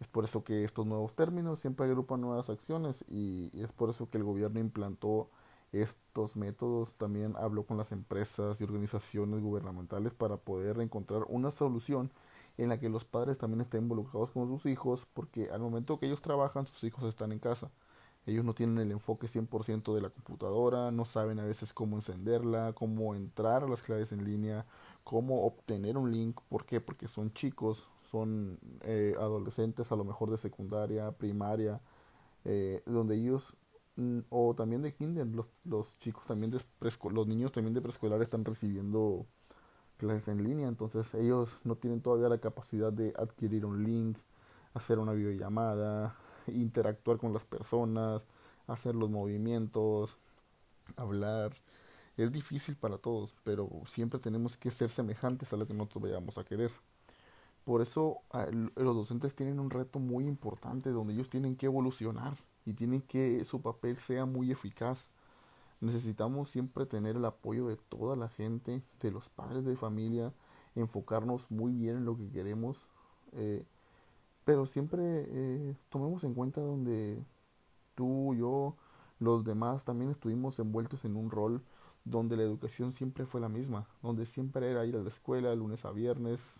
Es 0.00 0.06
por 0.08 0.24
eso 0.24 0.44
que 0.44 0.64
estos 0.64 0.86
nuevos 0.86 1.14
términos 1.14 1.58
siempre 1.58 1.86
agrupan 1.86 2.20
nuevas 2.20 2.50
acciones 2.50 3.04
y, 3.08 3.50
es 3.60 3.72
por 3.72 3.90
eso 3.90 4.08
que 4.10 4.18
el 4.18 4.24
gobierno 4.24 4.60
implantó 4.60 5.30
estos 5.72 6.36
métodos. 6.36 6.94
También 6.94 7.34
habló 7.36 7.64
con 7.66 7.76
las 7.76 7.92
empresas 7.92 8.60
y 8.60 8.64
organizaciones 8.64 9.40
gubernamentales 9.42 10.14
para 10.14 10.36
poder 10.36 10.80
encontrar 10.80 11.24
una 11.28 11.50
solución 11.50 12.12
en 12.58 12.68
la 12.70 12.78
que 12.80 12.88
los 12.88 13.04
padres 13.04 13.38
también 13.38 13.60
estén 13.60 13.82
involucrados 13.84 14.30
con 14.30 14.48
sus 14.48 14.66
hijos, 14.66 15.06
porque 15.14 15.50
al 15.50 15.60
momento 15.60 15.98
que 15.98 16.06
ellos 16.06 16.20
trabajan, 16.22 16.66
sus 16.66 16.84
hijos 16.84 17.04
están 17.04 17.32
en 17.32 17.38
casa. 17.38 17.70
Ellos 18.26 18.44
no 18.44 18.54
tienen 18.54 18.78
el 18.78 18.92
enfoque 18.92 19.26
100% 19.26 19.94
de 19.94 20.02
la 20.02 20.10
computadora, 20.10 20.90
no 20.90 21.04
saben 21.06 21.38
a 21.40 21.44
veces 21.44 21.72
cómo 21.72 21.96
encenderla, 21.96 22.72
cómo 22.74 23.14
entrar 23.14 23.64
a 23.64 23.68
las 23.68 23.82
claves 23.82 24.12
en 24.12 24.24
línea, 24.24 24.66
cómo 25.04 25.46
obtener 25.46 25.96
un 25.96 26.12
link. 26.12 26.40
¿Por 26.48 26.66
qué? 26.66 26.80
Porque 26.80 27.08
son 27.08 27.32
chicos, 27.32 27.88
son 28.10 28.58
eh, 28.82 29.14
adolescentes 29.18 29.92
a 29.92 29.96
lo 29.96 30.04
mejor 30.04 30.30
de 30.30 30.38
secundaria, 30.38 31.12
primaria, 31.12 31.80
eh, 32.44 32.82
donde 32.86 33.16
ellos, 33.16 33.56
mm, 33.96 34.20
o 34.30 34.54
también 34.54 34.82
de 34.82 34.94
kinder, 34.94 35.26
los, 35.28 35.48
los 35.64 35.98
chicos 35.98 36.24
también 36.26 36.50
de 36.50 36.60
los 37.12 37.26
niños 37.26 37.52
también 37.52 37.74
de 37.74 37.82
preescolar 37.82 38.22
están 38.22 38.44
recibiendo 38.44 39.26
clases 39.98 40.28
en 40.28 40.44
línea, 40.44 40.68
entonces 40.68 41.14
ellos 41.14 41.58
no 41.64 41.76
tienen 41.76 42.00
todavía 42.02 42.28
la 42.28 42.38
capacidad 42.38 42.92
de 42.92 43.12
adquirir 43.16 43.66
un 43.66 43.84
link, 43.84 44.18
hacer 44.74 44.98
una 44.98 45.12
videollamada, 45.12 46.16
interactuar 46.48 47.18
con 47.18 47.32
las 47.32 47.44
personas, 47.44 48.22
hacer 48.66 48.94
los 48.94 49.10
movimientos, 49.10 50.18
hablar. 50.96 51.52
Es 52.16 52.32
difícil 52.32 52.76
para 52.76 52.98
todos, 52.98 53.34
pero 53.44 53.68
siempre 53.86 54.18
tenemos 54.20 54.56
que 54.56 54.70
ser 54.70 54.90
semejantes 54.90 55.52
a 55.52 55.56
lo 55.56 55.66
que 55.66 55.74
nosotros 55.74 56.04
vayamos 56.04 56.38
a 56.38 56.44
querer. 56.44 56.72
Por 57.68 57.82
eso 57.82 58.22
los 58.76 58.96
docentes 58.96 59.34
tienen 59.34 59.60
un 59.60 59.68
reto 59.68 59.98
muy 59.98 60.24
importante 60.24 60.88
donde 60.88 61.12
ellos 61.12 61.28
tienen 61.28 61.54
que 61.54 61.66
evolucionar 61.66 62.34
y 62.64 62.72
tienen 62.72 63.02
que 63.02 63.44
su 63.44 63.60
papel 63.60 63.98
sea 63.98 64.24
muy 64.24 64.50
eficaz. 64.50 65.10
Necesitamos 65.82 66.48
siempre 66.48 66.86
tener 66.86 67.16
el 67.16 67.26
apoyo 67.26 67.66
de 67.66 67.76
toda 67.76 68.16
la 68.16 68.30
gente, 68.30 68.82
de 69.00 69.10
los 69.10 69.28
padres 69.28 69.66
de 69.66 69.76
familia, 69.76 70.32
enfocarnos 70.76 71.50
muy 71.50 71.74
bien 71.74 71.98
en 71.98 72.04
lo 72.06 72.16
que 72.16 72.30
queremos, 72.30 72.86
eh, 73.32 73.66
pero 74.46 74.64
siempre 74.64 75.26
eh, 75.28 75.76
tomemos 75.90 76.24
en 76.24 76.32
cuenta 76.32 76.62
donde 76.62 77.22
tú, 77.94 78.34
yo, 78.34 78.76
los 79.18 79.44
demás 79.44 79.84
también 79.84 80.10
estuvimos 80.10 80.58
envueltos 80.58 81.04
en 81.04 81.16
un 81.16 81.30
rol 81.30 81.62
donde 82.06 82.38
la 82.38 82.44
educación 82.44 82.94
siempre 82.94 83.26
fue 83.26 83.42
la 83.42 83.50
misma, 83.50 83.86
donde 84.02 84.24
siempre 84.24 84.70
era 84.70 84.86
ir 84.86 84.96
a 84.96 85.02
la 85.02 85.10
escuela 85.10 85.54
lunes 85.54 85.84
a 85.84 85.90
viernes, 85.90 86.58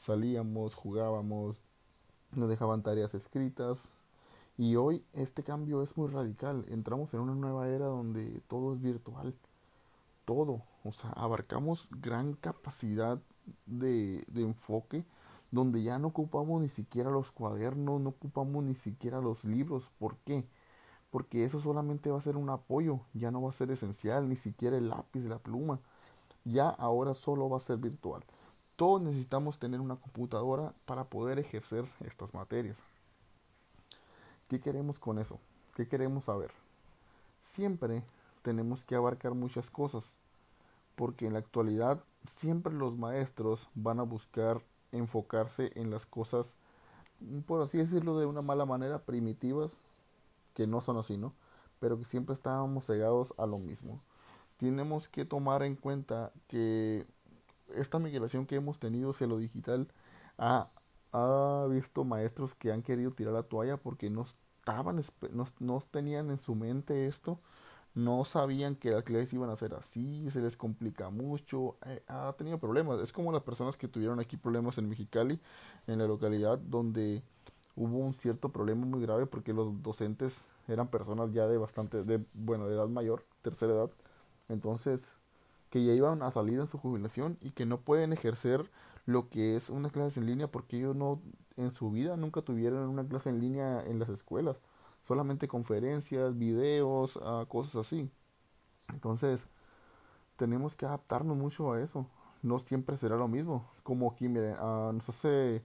salíamos, 0.00 0.74
jugábamos, 0.74 1.56
nos 2.32 2.48
dejaban 2.48 2.82
tareas 2.82 3.14
escritas. 3.14 3.78
Y 4.56 4.76
hoy 4.76 5.04
este 5.12 5.42
cambio 5.44 5.82
es 5.82 5.96
muy 5.96 6.08
radical. 6.08 6.64
Entramos 6.68 7.14
en 7.14 7.20
una 7.20 7.34
nueva 7.34 7.68
era 7.68 7.86
donde 7.86 8.40
todo 8.48 8.74
es 8.74 8.80
virtual. 8.82 9.34
Todo. 10.24 10.62
O 10.84 10.92
sea, 10.92 11.10
abarcamos 11.10 11.88
gran 11.90 12.34
capacidad 12.34 13.20
de, 13.66 14.24
de 14.28 14.42
enfoque 14.42 15.04
donde 15.50 15.82
ya 15.82 15.98
no 15.98 16.08
ocupamos 16.08 16.60
ni 16.60 16.68
siquiera 16.68 17.10
los 17.10 17.30
cuadernos, 17.30 18.00
no 18.00 18.10
ocupamos 18.10 18.64
ni 18.64 18.74
siquiera 18.74 19.20
los 19.20 19.44
libros. 19.44 19.90
¿Por 19.98 20.16
qué? 20.18 20.46
Porque 21.10 21.44
eso 21.44 21.60
solamente 21.60 22.10
va 22.10 22.18
a 22.18 22.22
ser 22.22 22.36
un 22.36 22.50
apoyo, 22.50 23.00
ya 23.14 23.30
no 23.30 23.42
va 23.42 23.50
a 23.50 23.52
ser 23.52 23.70
esencial, 23.70 24.28
ni 24.28 24.36
siquiera 24.36 24.76
el 24.76 24.88
lápiz, 24.90 25.22
la 25.24 25.38
pluma. 25.38 25.80
Ya 26.44 26.68
ahora 26.68 27.14
solo 27.14 27.48
va 27.48 27.56
a 27.58 27.60
ser 27.60 27.78
virtual. 27.78 28.24
Todos 28.78 29.02
necesitamos 29.02 29.58
tener 29.58 29.80
una 29.80 29.96
computadora 29.96 30.72
para 30.86 31.02
poder 31.02 31.40
ejercer 31.40 31.84
estas 31.98 32.32
materias. 32.32 32.76
¿Qué 34.46 34.60
queremos 34.60 35.00
con 35.00 35.18
eso? 35.18 35.40
¿Qué 35.74 35.88
queremos 35.88 36.26
saber? 36.26 36.52
Siempre 37.42 38.04
tenemos 38.42 38.84
que 38.84 38.94
abarcar 38.94 39.34
muchas 39.34 39.68
cosas, 39.68 40.04
porque 40.94 41.26
en 41.26 41.32
la 41.32 41.40
actualidad 41.40 42.04
siempre 42.38 42.72
los 42.72 42.96
maestros 42.96 43.68
van 43.74 43.98
a 43.98 44.04
buscar 44.04 44.62
enfocarse 44.92 45.72
en 45.74 45.90
las 45.90 46.06
cosas, 46.06 46.46
por 47.48 47.60
así 47.60 47.78
decirlo 47.78 48.16
de 48.16 48.26
una 48.26 48.42
mala 48.42 48.64
manera, 48.64 49.00
primitivas, 49.00 49.76
que 50.54 50.68
no 50.68 50.80
son 50.80 50.98
así, 50.98 51.18
¿no? 51.18 51.32
Pero 51.80 51.98
que 51.98 52.04
siempre 52.04 52.32
estábamos 52.32 52.86
cegados 52.86 53.34
a 53.38 53.46
lo 53.46 53.58
mismo. 53.58 54.00
Tenemos 54.56 55.08
que 55.08 55.24
tomar 55.24 55.64
en 55.64 55.74
cuenta 55.74 56.30
que 56.46 57.08
esta 57.74 57.98
migración 57.98 58.46
que 58.46 58.56
hemos 58.56 58.78
tenido 58.78 59.10
hacia 59.10 59.26
lo 59.26 59.38
digital 59.38 59.88
ha, 60.38 60.68
ha 61.12 61.66
visto 61.70 62.04
maestros 62.04 62.54
que 62.54 62.72
han 62.72 62.82
querido 62.82 63.12
tirar 63.12 63.34
la 63.34 63.42
toalla 63.42 63.76
porque 63.76 64.10
no 64.10 64.22
estaban, 64.22 65.02
no, 65.32 65.46
no 65.60 65.84
tenían 65.90 66.30
en 66.30 66.38
su 66.38 66.54
mente 66.54 67.06
esto, 67.06 67.38
no 67.94 68.24
sabían 68.24 68.76
que 68.76 68.90
las 68.90 69.02
clases 69.02 69.32
iban 69.32 69.50
a 69.50 69.56
ser 69.56 69.74
así, 69.74 70.30
se 70.30 70.40
les 70.40 70.56
complica 70.56 71.10
mucho, 71.10 71.76
eh, 71.86 72.02
ha 72.08 72.34
tenido 72.38 72.58
problemas. 72.58 73.00
Es 73.00 73.12
como 73.12 73.32
las 73.32 73.42
personas 73.42 73.76
que 73.76 73.88
tuvieron 73.88 74.20
aquí 74.20 74.36
problemas 74.36 74.78
en 74.78 74.88
Mexicali, 74.88 75.40
en 75.86 75.98
la 75.98 76.06
localidad 76.06 76.58
donde 76.58 77.22
hubo 77.76 77.98
un 77.98 78.14
cierto 78.14 78.50
problema 78.50 78.86
muy 78.86 79.00
grave 79.00 79.26
porque 79.26 79.52
los 79.52 79.82
docentes 79.82 80.38
eran 80.68 80.88
personas 80.88 81.32
ya 81.32 81.46
de 81.46 81.58
bastante, 81.58 82.04
de, 82.04 82.24
bueno, 82.34 82.68
de 82.68 82.74
edad 82.74 82.88
mayor, 82.88 83.24
tercera 83.42 83.72
edad, 83.72 83.90
entonces, 84.48 85.14
que 85.70 85.84
ya 85.84 85.92
iban 85.92 86.22
a 86.22 86.30
salir 86.30 86.58
en 86.60 86.66
su 86.66 86.78
jubilación 86.78 87.38
y 87.40 87.50
que 87.50 87.66
no 87.66 87.80
pueden 87.80 88.12
ejercer 88.12 88.70
lo 89.06 89.28
que 89.30 89.56
es 89.56 89.70
una 89.70 89.90
clase 89.90 90.20
en 90.20 90.26
línea 90.26 90.50
porque 90.50 90.78
ellos 90.78 90.96
no, 90.96 91.20
en 91.56 91.74
su 91.74 91.90
vida 91.90 92.16
nunca 92.16 92.42
tuvieron 92.42 92.88
una 92.88 93.06
clase 93.06 93.30
en 93.30 93.40
línea 93.40 93.80
en 93.86 93.98
las 93.98 94.08
escuelas, 94.08 94.60
solamente 95.02 95.48
conferencias, 95.48 96.36
videos, 96.38 97.18
ah, 97.22 97.46
cosas 97.48 97.76
así. 97.76 98.10
Entonces, 98.92 99.46
tenemos 100.36 100.76
que 100.76 100.86
adaptarnos 100.86 101.36
mucho 101.36 101.72
a 101.72 101.82
eso. 101.82 102.06
No 102.42 102.58
siempre 102.58 102.96
será 102.96 103.16
lo 103.16 103.28
mismo. 103.28 103.68
Como 103.82 104.10
aquí, 104.10 104.28
miren, 104.28 104.54
uh, 104.60 104.92
nos 104.92 105.08
hace 105.08 105.62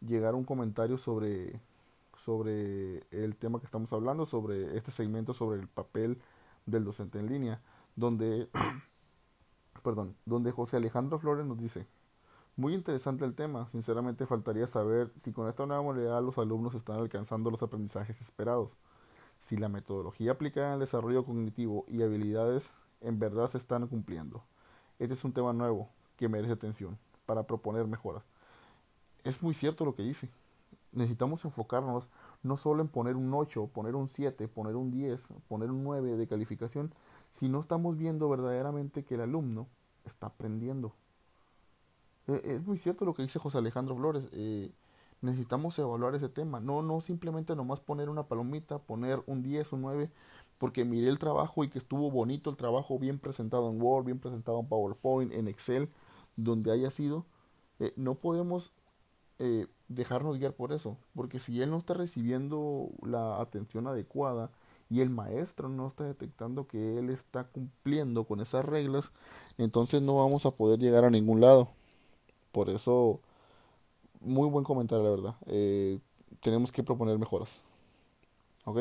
llegar 0.00 0.34
un 0.34 0.44
comentario 0.44 0.98
sobre, 0.98 1.60
sobre 2.16 3.04
el 3.10 3.36
tema 3.36 3.60
que 3.60 3.66
estamos 3.66 3.92
hablando, 3.92 4.26
sobre 4.26 4.76
este 4.76 4.90
segmento, 4.90 5.34
sobre 5.34 5.60
el 5.60 5.68
papel 5.68 6.20
del 6.66 6.84
docente 6.84 7.18
en 7.18 7.26
línea, 7.28 7.60
donde, 7.96 8.48
perdón, 9.80 10.16
donde 10.24 10.52
José 10.52 10.76
Alejandro 10.76 11.18
Flores 11.18 11.46
nos 11.46 11.58
dice, 11.58 11.86
muy 12.56 12.74
interesante 12.74 13.24
el 13.24 13.34
tema, 13.34 13.68
sinceramente 13.70 14.26
faltaría 14.26 14.66
saber 14.66 15.12
si 15.16 15.32
con 15.32 15.48
esta 15.48 15.66
nueva 15.66 15.82
modalidad 15.82 16.22
los 16.22 16.36
alumnos 16.38 16.74
están 16.74 16.96
alcanzando 16.96 17.50
los 17.50 17.62
aprendizajes 17.62 18.20
esperados, 18.20 18.76
si 19.38 19.56
la 19.56 19.68
metodología 19.68 20.32
aplicada 20.32 20.74
el 20.74 20.80
desarrollo 20.80 21.24
cognitivo 21.24 21.84
y 21.88 22.02
habilidades 22.02 22.70
en 23.00 23.18
verdad 23.18 23.48
se 23.48 23.58
están 23.58 23.86
cumpliendo. 23.86 24.44
Este 24.98 25.14
es 25.14 25.24
un 25.24 25.32
tema 25.32 25.52
nuevo 25.52 25.88
que 26.16 26.28
merece 26.28 26.52
atención 26.52 26.98
para 27.24 27.44
proponer 27.44 27.86
mejoras. 27.86 28.22
Es 29.24 29.40
muy 29.42 29.54
cierto 29.54 29.84
lo 29.84 29.94
que 29.94 30.02
dice. 30.02 30.28
Necesitamos 30.92 31.44
enfocarnos 31.44 32.08
no 32.42 32.56
solo 32.56 32.82
en 32.82 32.88
poner 32.88 33.16
un 33.16 33.32
8, 33.32 33.68
poner 33.68 33.94
un 33.94 34.08
7, 34.08 34.48
poner 34.48 34.76
un 34.76 34.90
10, 34.90 35.28
poner 35.48 35.70
un 35.70 35.84
9 35.84 36.16
de 36.16 36.26
calificación, 36.26 36.92
si 37.30 37.48
no 37.48 37.60
estamos 37.60 37.96
viendo 37.96 38.28
verdaderamente 38.28 39.04
que 39.04 39.14
el 39.14 39.22
alumno 39.22 39.68
está 40.04 40.28
aprendiendo. 40.28 40.94
E, 42.26 42.40
es 42.44 42.66
muy 42.66 42.78
cierto 42.78 43.04
lo 43.04 43.14
que 43.14 43.22
dice 43.22 43.38
José 43.38 43.58
Alejandro 43.58 43.96
Flores. 43.96 44.24
Eh, 44.32 44.72
necesitamos 45.20 45.78
evaluar 45.78 46.14
ese 46.14 46.28
tema. 46.28 46.60
No, 46.60 46.82
no 46.82 47.00
simplemente 47.00 47.54
nomás 47.56 47.80
poner 47.80 48.08
una 48.08 48.24
palomita, 48.24 48.78
poner 48.78 49.22
un 49.26 49.42
10, 49.42 49.72
un 49.72 49.82
9, 49.82 50.10
porque 50.58 50.84
miré 50.84 51.08
el 51.08 51.18
trabajo 51.18 51.64
y 51.64 51.70
que 51.70 51.78
estuvo 51.78 52.10
bonito 52.10 52.50
el 52.50 52.56
trabajo, 52.56 52.98
bien 52.98 53.18
presentado 53.18 53.70
en 53.70 53.80
Word, 53.80 54.06
bien 54.06 54.18
presentado 54.18 54.60
en 54.60 54.68
PowerPoint, 54.68 55.32
en 55.32 55.48
Excel, 55.48 55.90
donde 56.36 56.72
haya 56.72 56.90
sido. 56.90 57.26
Eh, 57.78 57.92
no 57.96 58.14
podemos 58.16 58.72
eh, 59.40 59.66
dejarnos 59.88 60.38
guiar 60.38 60.52
por 60.52 60.72
eso, 60.72 60.98
porque 61.14 61.40
si 61.40 61.62
él 61.62 61.70
no 61.70 61.78
está 61.78 61.94
recibiendo 61.94 62.90
la 63.02 63.40
atención 63.40 63.86
adecuada 63.86 64.50
y 64.90 65.00
el 65.00 65.08
maestro 65.08 65.70
no 65.70 65.86
está 65.86 66.04
detectando 66.04 66.66
que 66.66 66.98
él 66.98 67.08
está 67.08 67.44
cumpliendo 67.44 68.24
con 68.24 68.40
esas 68.40 68.66
reglas, 68.66 69.12
entonces 69.56 70.02
no 70.02 70.16
vamos 70.16 70.44
a 70.44 70.50
poder 70.50 70.78
llegar 70.78 71.04
a 71.04 71.10
ningún 71.10 71.40
lado. 71.40 71.68
Por 72.52 72.68
eso, 72.68 73.20
muy 74.20 74.46
buen 74.48 74.64
comentario, 74.64 75.04
la 75.04 75.10
verdad. 75.10 75.34
Eh, 75.46 76.00
tenemos 76.40 76.70
que 76.70 76.82
proponer 76.82 77.18
mejoras. 77.18 77.60
¿Ok? 78.66 78.80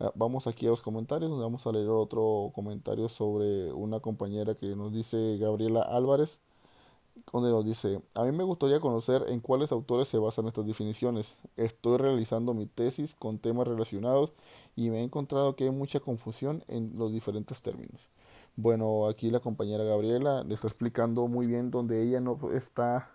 Ah, 0.00 0.12
vamos 0.14 0.46
aquí 0.46 0.66
a 0.66 0.70
los 0.70 0.80
comentarios, 0.80 1.30
vamos 1.38 1.66
a 1.66 1.72
leer 1.72 1.90
otro 1.90 2.52
comentario 2.54 3.10
sobre 3.10 3.70
una 3.72 4.00
compañera 4.00 4.54
que 4.54 4.74
nos 4.74 4.92
dice 4.94 5.36
Gabriela 5.36 5.82
Álvarez, 5.82 6.40
donde 7.32 7.50
nos 7.50 7.64
dice, 7.64 8.02
a 8.14 8.24
mí 8.24 8.32
me 8.32 8.44
gustaría 8.44 8.80
conocer 8.80 9.24
en 9.28 9.40
cuáles 9.40 9.72
autores 9.72 10.08
se 10.08 10.18
basan 10.18 10.46
estas 10.46 10.66
definiciones. 10.66 11.36
Estoy 11.56 11.98
realizando 11.98 12.54
mi 12.54 12.66
tesis 12.66 13.14
con 13.14 13.38
temas 13.38 13.66
relacionados 13.66 14.32
y 14.76 14.90
me 14.90 15.00
he 15.00 15.02
encontrado 15.02 15.56
que 15.56 15.64
hay 15.64 15.70
mucha 15.70 16.00
confusión 16.00 16.64
en 16.68 16.92
los 16.96 17.12
diferentes 17.12 17.62
términos. 17.62 18.00
Bueno, 18.56 19.06
aquí 19.06 19.30
la 19.30 19.40
compañera 19.40 19.84
Gabriela 19.84 20.44
le 20.44 20.54
está 20.54 20.66
explicando 20.66 21.26
muy 21.28 21.46
bien 21.46 21.70
donde 21.70 22.02
ella 22.02 22.20
no 22.20 22.38
está 22.52 23.10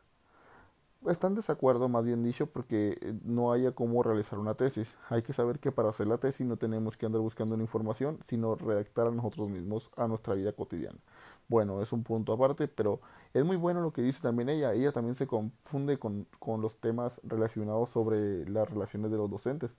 está 1.12 1.28
en 1.28 1.36
desacuerdo, 1.36 1.90
más 1.90 2.04
bien 2.06 2.24
dicho, 2.24 2.48
porque 2.48 2.98
eh, 3.02 3.14
no 3.24 3.52
haya 3.52 3.72
cómo 3.72 4.04
realizar 4.04 4.40
una 4.40 4.56
tesis. 4.56 4.94
Hay 5.10 5.22
que 5.22 5.34
saber 5.34 5.60
que 5.60 5.72
para 5.72 5.90
hacer 5.90 6.08
la 6.08 6.18
tesis 6.18 6.46
no 6.46 6.58
tenemos 6.58 6.98
que 6.98 7.06
andar 7.06 7.22
buscando 7.22 7.56
información, 7.56 8.20
sino 8.28 8.56
redactar 8.56 9.08
a 9.08 9.12
nosotros 9.12 9.50
mismos 9.50 9.90
a 9.96 10.08
nuestra 10.08 10.36
vida 10.36 10.52
cotidiana. 10.54 10.98
Bueno, 11.48 11.82
es 11.82 11.92
un 11.94 12.04
punto 12.04 12.34
aparte, 12.34 12.68
pero 12.68 13.02
es 13.34 13.46
muy 13.46 13.56
bueno 13.58 13.82
lo 13.82 13.94
que 13.94 14.02
dice 14.02 14.22
también 14.22 14.50
ella. 14.50 14.74
Ella 14.74 14.92
también 14.92 15.16
se 15.16 15.28
confunde 15.28 16.00
con, 16.00 16.28
con 16.40 16.62
los 16.62 16.78
temas 16.78 17.22
relacionados 17.24 17.90
sobre 17.90 18.48
las 18.50 18.70
relaciones 18.70 19.12
de 19.12 19.18
los 19.18 19.30
docentes, 19.30 19.76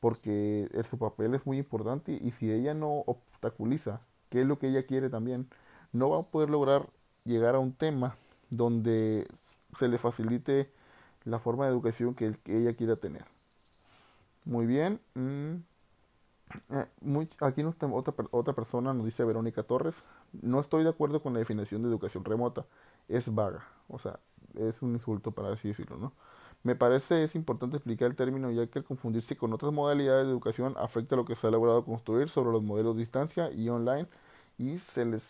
porque 0.00 0.68
su 0.88 0.98
papel 0.98 1.34
es 1.34 1.46
muy 1.46 1.58
importante 1.58 2.12
y 2.20 2.32
si 2.32 2.52
ella 2.52 2.74
no 2.74 3.04
obstaculiza 3.06 4.02
qué 4.30 4.42
es 4.42 4.46
lo 4.46 4.58
que 4.58 4.68
ella 4.68 4.86
quiere 4.86 5.08
también, 5.10 5.48
no 5.92 6.10
va 6.10 6.20
a 6.20 6.22
poder 6.24 6.50
lograr 6.50 6.88
llegar 7.24 7.54
a 7.54 7.58
un 7.60 7.72
tema 7.72 8.16
donde 8.50 9.26
se 9.78 9.88
le 9.88 9.98
facilite 9.98 10.70
la 11.24 11.38
forma 11.38 11.66
de 11.66 11.72
educación 11.72 12.14
que, 12.14 12.38
ella 12.46 12.74
quiera 12.74 12.96
tener. 12.96 13.24
Muy 14.44 14.66
bien. 14.66 15.00
Mm, 15.14 15.56
eh, 16.70 16.86
aquí 17.40 17.62
otra, 17.64 17.88
otra 18.30 18.54
persona 18.54 18.94
nos 18.94 19.04
dice 19.04 19.24
Verónica 19.24 19.62
Torres. 19.64 19.96
No 20.42 20.60
estoy 20.60 20.84
de 20.84 20.90
acuerdo 20.90 21.22
con 21.22 21.32
la 21.32 21.38
definición 21.40 21.82
de 21.82 21.88
educación 21.88 22.24
remota. 22.24 22.66
Es 23.08 23.32
vaga. 23.34 23.66
O 23.88 23.98
sea, 23.98 24.20
es 24.54 24.82
un 24.82 24.92
insulto 24.94 25.32
para 25.32 25.52
así 25.52 25.68
decirlo, 25.68 25.98
¿no? 25.98 26.12
Me 26.62 26.74
parece 26.74 27.22
es 27.22 27.34
importante 27.36 27.76
explicar 27.76 28.10
el 28.10 28.16
término 28.16 28.50
ya 28.50 28.66
que 28.66 28.80
al 28.80 28.84
confundirse 28.84 29.36
con 29.36 29.52
otras 29.52 29.72
modalidades 29.72 30.26
de 30.26 30.32
educación 30.32 30.74
afecta 30.78 31.14
lo 31.16 31.24
que 31.24 31.36
se 31.36 31.46
ha 31.46 31.50
logrado 31.50 31.84
construir 31.84 32.28
sobre 32.28 32.50
los 32.50 32.62
modelos 32.62 32.96
de 32.96 33.00
distancia 33.02 33.52
y 33.52 33.68
online 33.68 34.08
y 34.58 34.78
se 34.78 35.04
les 35.04 35.22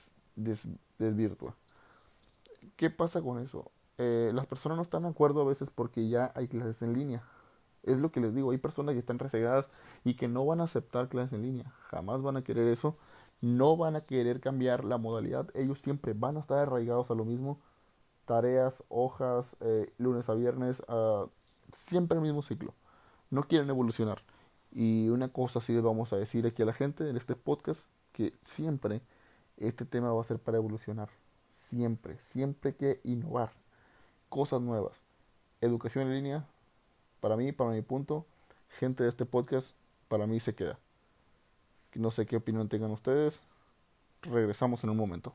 desvirtúa. 0.98 1.54
¿Qué 2.76 2.90
pasa 2.90 3.22
con 3.22 3.38
eso? 3.38 3.70
Eh, 3.98 4.30
las 4.34 4.46
personas 4.46 4.76
no 4.76 4.82
están 4.82 5.02
de 5.02 5.08
acuerdo 5.08 5.42
a 5.42 5.44
veces 5.44 5.70
porque 5.70 6.08
ya 6.08 6.32
hay 6.34 6.48
clases 6.48 6.82
en 6.82 6.92
línea. 6.94 7.22
Es 7.82 7.98
lo 7.98 8.10
que 8.10 8.20
les 8.20 8.34
digo, 8.34 8.50
hay 8.50 8.58
personas 8.58 8.94
que 8.94 8.98
están 8.98 9.18
resegadas 9.18 9.68
y 10.04 10.14
que 10.14 10.28
no 10.28 10.44
van 10.44 10.60
a 10.60 10.64
aceptar 10.64 11.08
clases 11.08 11.32
en 11.32 11.42
línea. 11.42 11.72
Jamás 11.90 12.22
van 12.22 12.36
a 12.36 12.44
querer 12.44 12.66
eso. 12.68 12.96
No 13.46 13.76
van 13.76 13.94
a 13.94 14.00
querer 14.00 14.40
cambiar 14.40 14.84
la 14.84 14.98
modalidad. 14.98 15.48
Ellos 15.54 15.78
siempre 15.78 16.14
van 16.14 16.36
a 16.36 16.40
estar 16.40 16.58
arraigados 16.58 17.12
a 17.12 17.14
lo 17.14 17.24
mismo. 17.24 17.60
Tareas, 18.24 18.82
hojas, 18.88 19.56
eh, 19.60 19.92
lunes 19.98 20.28
a 20.28 20.34
viernes, 20.34 20.82
siempre 21.70 22.16
el 22.16 22.22
mismo 22.22 22.42
ciclo. 22.42 22.74
No 23.30 23.44
quieren 23.44 23.70
evolucionar. 23.70 24.20
Y 24.72 25.10
una 25.10 25.28
cosa 25.28 25.60
sí 25.60 25.72
les 25.74 25.84
vamos 25.84 26.12
a 26.12 26.16
decir 26.16 26.44
aquí 26.44 26.62
a 26.62 26.66
la 26.66 26.72
gente 26.72 27.08
en 27.08 27.16
este 27.16 27.36
podcast, 27.36 27.86
que 28.12 28.34
siempre 28.46 29.00
este 29.58 29.84
tema 29.84 30.12
va 30.12 30.20
a 30.20 30.24
ser 30.24 30.40
para 30.40 30.56
evolucionar. 30.58 31.08
Siempre, 31.52 32.18
siempre 32.18 32.70
hay 32.70 32.76
que 32.76 33.00
innovar 33.04 33.52
cosas 34.28 34.60
nuevas. 34.60 35.00
Educación 35.60 36.08
en 36.08 36.14
línea, 36.14 36.46
para 37.20 37.36
mí, 37.36 37.52
para 37.52 37.70
mi 37.70 37.82
punto, 37.82 38.26
gente 38.70 39.04
de 39.04 39.08
este 39.08 39.24
podcast, 39.24 39.68
para 40.08 40.26
mí 40.26 40.40
se 40.40 40.56
queda. 40.56 40.80
No 41.96 42.10
sé 42.10 42.26
qué 42.26 42.36
opinión 42.36 42.68
tengan 42.68 42.90
ustedes. 42.90 43.40
Regresamos 44.22 44.84
en 44.84 44.90
un 44.90 44.96
momento. 44.96 45.34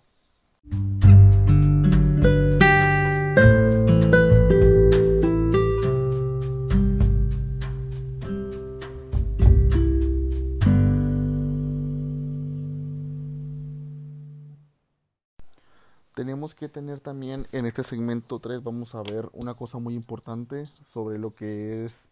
tenemos 16.22 16.54
que 16.54 16.70
tener 16.70 17.00
también 17.00 17.48
en 17.52 17.66
este 17.66 17.84
segmento 17.84 18.40
3, 18.40 18.62
vamos 18.62 18.94
a 18.94 19.02
ver 19.02 19.28
una 19.34 19.56
cosa 19.56 19.80
muy 19.80 19.96
importante 19.96 20.68
sobre 20.86 21.18
lo 21.18 21.34
que 21.34 21.84
es 21.84 22.10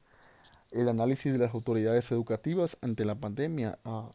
el 0.71 0.89
análisis 0.89 1.31
de 1.31 1.38
las 1.38 1.53
autoridades 1.53 2.12
educativas 2.12 2.75
ante 2.81 3.05
la 3.05 3.13
pandemia. 3.13 3.77
Ah, 3.85 4.09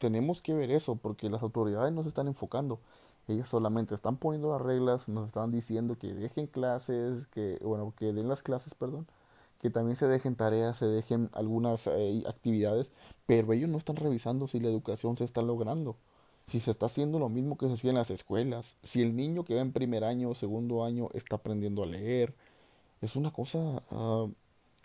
tenemos 0.00 0.42
que 0.42 0.54
ver 0.54 0.72
eso 0.72 0.96
porque 0.96 1.30
las 1.30 1.42
autoridades 1.42 1.92
no 1.92 2.02
se 2.02 2.08
están 2.08 2.26
enfocando. 2.26 2.80
Ellas 3.28 3.48
solamente 3.48 3.94
están 3.94 4.16
poniendo 4.16 4.50
las 4.50 4.62
reglas, 4.62 5.08
nos 5.08 5.26
están 5.28 5.52
diciendo 5.52 5.96
que 5.98 6.12
dejen 6.14 6.48
clases, 6.48 7.28
que 7.28 7.60
bueno, 7.62 7.94
que 7.96 8.12
den 8.12 8.28
las 8.28 8.42
clases, 8.42 8.74
perdón, 8.74 9.06
que 9.60 9.70
también 9.70 9.96
se 9.96 10.08
dejen 10.08 10.34
tareas, 10.36 10.78
se 10.78 10.86
dejen 10.86 11.30
algunas 11.32 11.86
eh, 11.86 12.24
actividades, 12.26 12.92
pero 13.26 13.52
ellos 13.52 13.70
no 13.70 13.78
están 13.78 13.96
revisando 13.96 14.48
si 14.48 14.58
la 14.58 14.68
educación 14.68 15.16
se 15.16 15.24
está 15.24 15.42
logrando 15.42 15.96
si 16.50 16.58
se 16.58 16.72
está 16.72 16.86
haciendo 16.86 17.20
lo 17.20 17.28
mismo 17.28 17.56
que 17.56 17.68
se 17.68 17.74
hacía 17.74 17.90
en 17.90 17.96
las 17.96 18.10
escuelas, 18.10 18.74
si 18.82 19.02
el 19.02 19.14
niño 19.14 19.44
que 19.44 19.54
va 19.54 19.60
en 19.60 19.72
primer 19.72 20.02
año 20.02 20.30
o 20.30 20.34
segundo 20.34 20.84
año 20.84 21.08
está 21.14 21.36
aprendiendo 21.36 21.84
a 21.84 21.86
leer, 21.86 22.34
es 23.00 23.14
una 23.14 23.32
cosa 23.32 23.84
ah, 23.92 24.26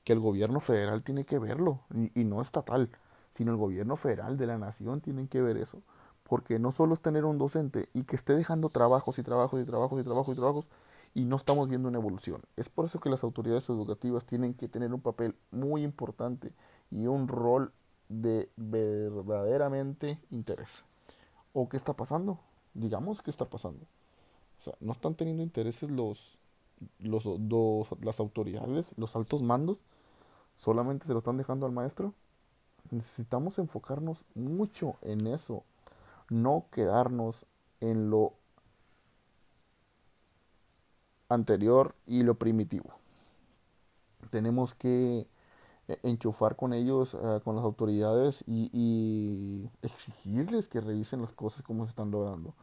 que 0.03 0.13
el 0.13 0.19
gobierno 0.19 0.59
federal 0.59 1.03
tiene 1.03 1.25
que 1.25 1.39
verlo, 1.39 1.79
y, 2.13 2.23
no 2.23 2.41
estatal, 2.41 2.91
sino 3.35 3.51
el 3.51 3.57
gobierno 3.57 3.95
federal 3.95 4.37
de 4.37 4.47
la 4.47 4.57
nación 4.57 5.01
tiene 5.01 5.27
que 5.27 5.41
ver 5.41 5.57
eso, 5.57 5.81
porque 6.23 6.57
no 6.59 6.71
solo 6.71 6.93
es 6.93 7.01
tener 7.01 7.25
un 7.25 7.37
docente 7.37 7.89
y 7.93 8.03
que 8.03 8.15
esté 8.15 8.33
dejando 8.33 8.69
trabajos 8.69 9.19
y 9.19 9.23
trabajos 9.23 9.61
y 9.61 9.65
trabajos 9.65 10.01
y 10.01 10.03
trabajos 10.03 10.33
y 10.33 10.39
trabajos 10.39 10.65
y 11.13 11.23
no 11.23 11.37
estamos 11.37 11.69
viendo 11.69 11.87
una 11.87 11.97
evolución. 11.97 12.41
Es 12.57 12.69
por 12.69 12.85
eso 12.85 12.99
que 12.99 13.09
las 13.09 13.23
autoridades 13.23 13.69
educativas 13.69 14.25
tienen 14.25 14.53
que 14.53 14.67
tener 14.67 14.93
un 14.93 15.01
papel 15.01 15.35
muy 15.51 15.83
importante 15.83 16.53
y 16.91 17.07
un 17.07 17.27
rol 17.27 17.71
de 18.09 18.49
verdaderamente 18.57 20.19
interés. 20.29 20.69
¿O 21.53 21.69
qué 21.69 21.77
está 21.77 21.93
pasando? 21.93 22.39
Digamos 22.73 23.21
qué 23.21 23.31
está 23.31 23.45
pasando. 23.45 23.85
O 24.59 24.61
sea, 24.61 24.73
no 24.79 24.91
están 24.91 25.15
teniendo 25.15 25.41
intereses 25.41 25.89
los, 25.89 26.37
los, 26.99 27.25
las 28.01 28.19
autoridades, 28.19 28.93
los 28.97 29.15
altos 29.15 29.41
mandos, 29.41 29.79
solamente 30.55 31.07
se 31.07 31.13
lo 31.13 31.19
están 31.19 31.37
dejando 31.37 31.65
al 31.65 31.71
maestro. 31.71 32.13
Necesitamos 32.91 33.59
enfocarnos 33.59 34.25
mucho 34.35 34.95
en 35.01 35.27
eso, 35.27 35.63
no 36.29 36.67
quedarnos 36.71 37.45
en 37.81 38.09
lo 38.09 38.33
anterior 41.29 41.95
y 42.05 42.23
lo 42.23 42.35
primitivo. 42.35 42.99
Tenemos 44.29 44.73
que 44.73 45.27
eh, 45.87 45.99
enchufar 46.03 46.55
con 46.55 46.73
ellos, 46.73 47.13
eh, 47.13 47.39
con 47.43 47.55
las 47.55 47.63
autoridades 47.63 48.43
y, 48.47 49.69
exigirles 49.81 50.67
que 50.67 50.81
revisen 50.81 51.21
las 51.21 51.33
cosas 51.33 51.61
como 51.61 51.83
se 51.83 51.89
están 51.89 52.11
logrando. 52.11 52.53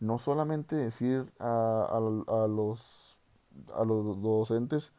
No 0.00 0.18
solamente 0.18 0.76
decir 0.76 1.32
a, 1.40 1.98
los, 2.48 3.18
a 3.74 3.84
los 3.84 4.22
docentes, 4.22 4.92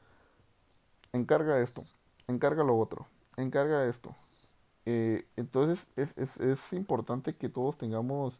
encarga 1.13 1.61
esto, 1.61 1.85
encarga 2.27 2.63
lo 2.63 2.77
otro, 2.77 3.07
encarga 3.37 3.85
esto. 3.85 4.13
Eh, 4.91 5.25
entonces 5.35 5.85
es, 5.95 6.17
es, 6.17 6.37
es, 6.37 6.73
importante 6.73 7.35
que 7.35 7.47
todos 7.47 7.77
tengamos 7.77 8.39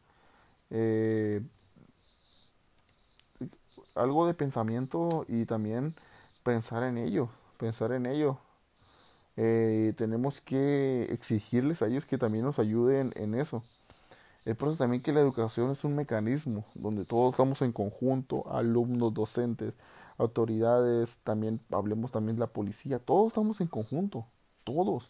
algo 3.95 4.25
de 4.25 4.33
pensamiento 4.33 5.25
y 5.27 5.45
también 5.45 5.93
pensar 6.43 6.83
en 6.83 6.97
ello, 6.97 7.29
pensar 7.57 7.91
en 7.91 8.05
ello. 8.07 8.39
Eh, 9.37 9.93
tenemos 9.97 10.41
que 10.41 11.03
exigirles 11.11 11.81
a 11.81 11.87
ellos 11.87 12.05
que 12.05 12.17
también 12.17 12.45
nos 12.45 12.59
ayuden 12.59 13.13
en 13.15 13.35
eso. 13.35 13.63
Es 14.45 14.55
por 14.55 14.69
eso 14.69 14.77
también 14.77 15.03
que 15.03 15.13
la 15.13 15.21
educación 15.21 15.71
es 15.71 15.83
un 15.83 15.95
mecanismo 15.95 16.65
donde 16.75 17.05
todos 17.05 17.31
estamos 17.33 17.61
en 17.61 17.71
conjunto, 17.71 18.51
alumnos, 18.51 19.13
docentes, 19.13 19.73
autoridades, 20.17 21.17
también 21.23 21.61
hablemos 21.71 22.11
también 22.11 22.37
de 22.37 22.41
la 22.41 22.47
policía, 22.47 22.99
todos 22.99 23.27
estamos 23.27 23.61
en 23.61 23.67
conjunto, 23.67 24.25
todos. 24.63 25.09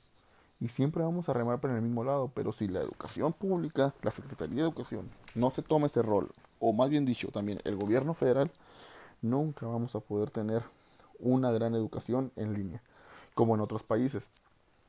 Y 0.61 0.67
siempre 0.67 1.03
vamos 1.03 1.29
a 1.29 1.33
remar 1.33 1.61
por 1.61 1.71
el 1.71 1.81
mismo 1.81 2.03
lado, 2.03 2.31
pero 2.33 2.51
si 2.51 2.67
la 2.67 2.81
educación 2.81 3.31
pública, 3.31 3.93
la 4.01 4.11
Secretaría 4.11 4.57
de 4.57 4.61
Educación, 4.63 5.09
no 5.33 5.51
se 5.51 5.61
toma 5.61 5.87
ese 5.87 6.01
rol, 6.01 6.31
o 6.59 6.73
más 6.73 6.89
bien 6.89 7.05
dicho, 7.05 7.29
también 7.29 7.61
el 7.63 7.77
gobierno 7.77 8.13
federal, 8.13 8.51
nunca 9.21 9.65
vamos 9.67 9.95
a 9.95 10.01
poder 10.01 10.31
tener 10.31 10.63
una 11.17 11.51
gran 11.51 11.75
educación 11.75 12.33
en 12.35 12.53
línea, 12.53 12.81
como 13.35 13.55
en 13.55 13.61
otros 13.61 13.83
países. 13.83 14.25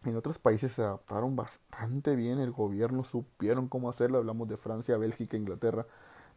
En 0.04 0.16
otros 0.16 0.38
países 0.38 0.72
se 0.72 0.82
adaptaron 0.82 1.36
bastante 1.36 2.16
bien, 2.16 2.40
el 2.40 2.50
gobierno 2.50 3.04
supieron 3.04 3.68
cómo 3.68 3.90
hacerlo, 3.90 4.18
hablamos 4.18 4.48
de 4.48 4.56
Francia, 4.56 4.96
Bélgica, 4.96 5.36
Inglaterra, 5.36 5.86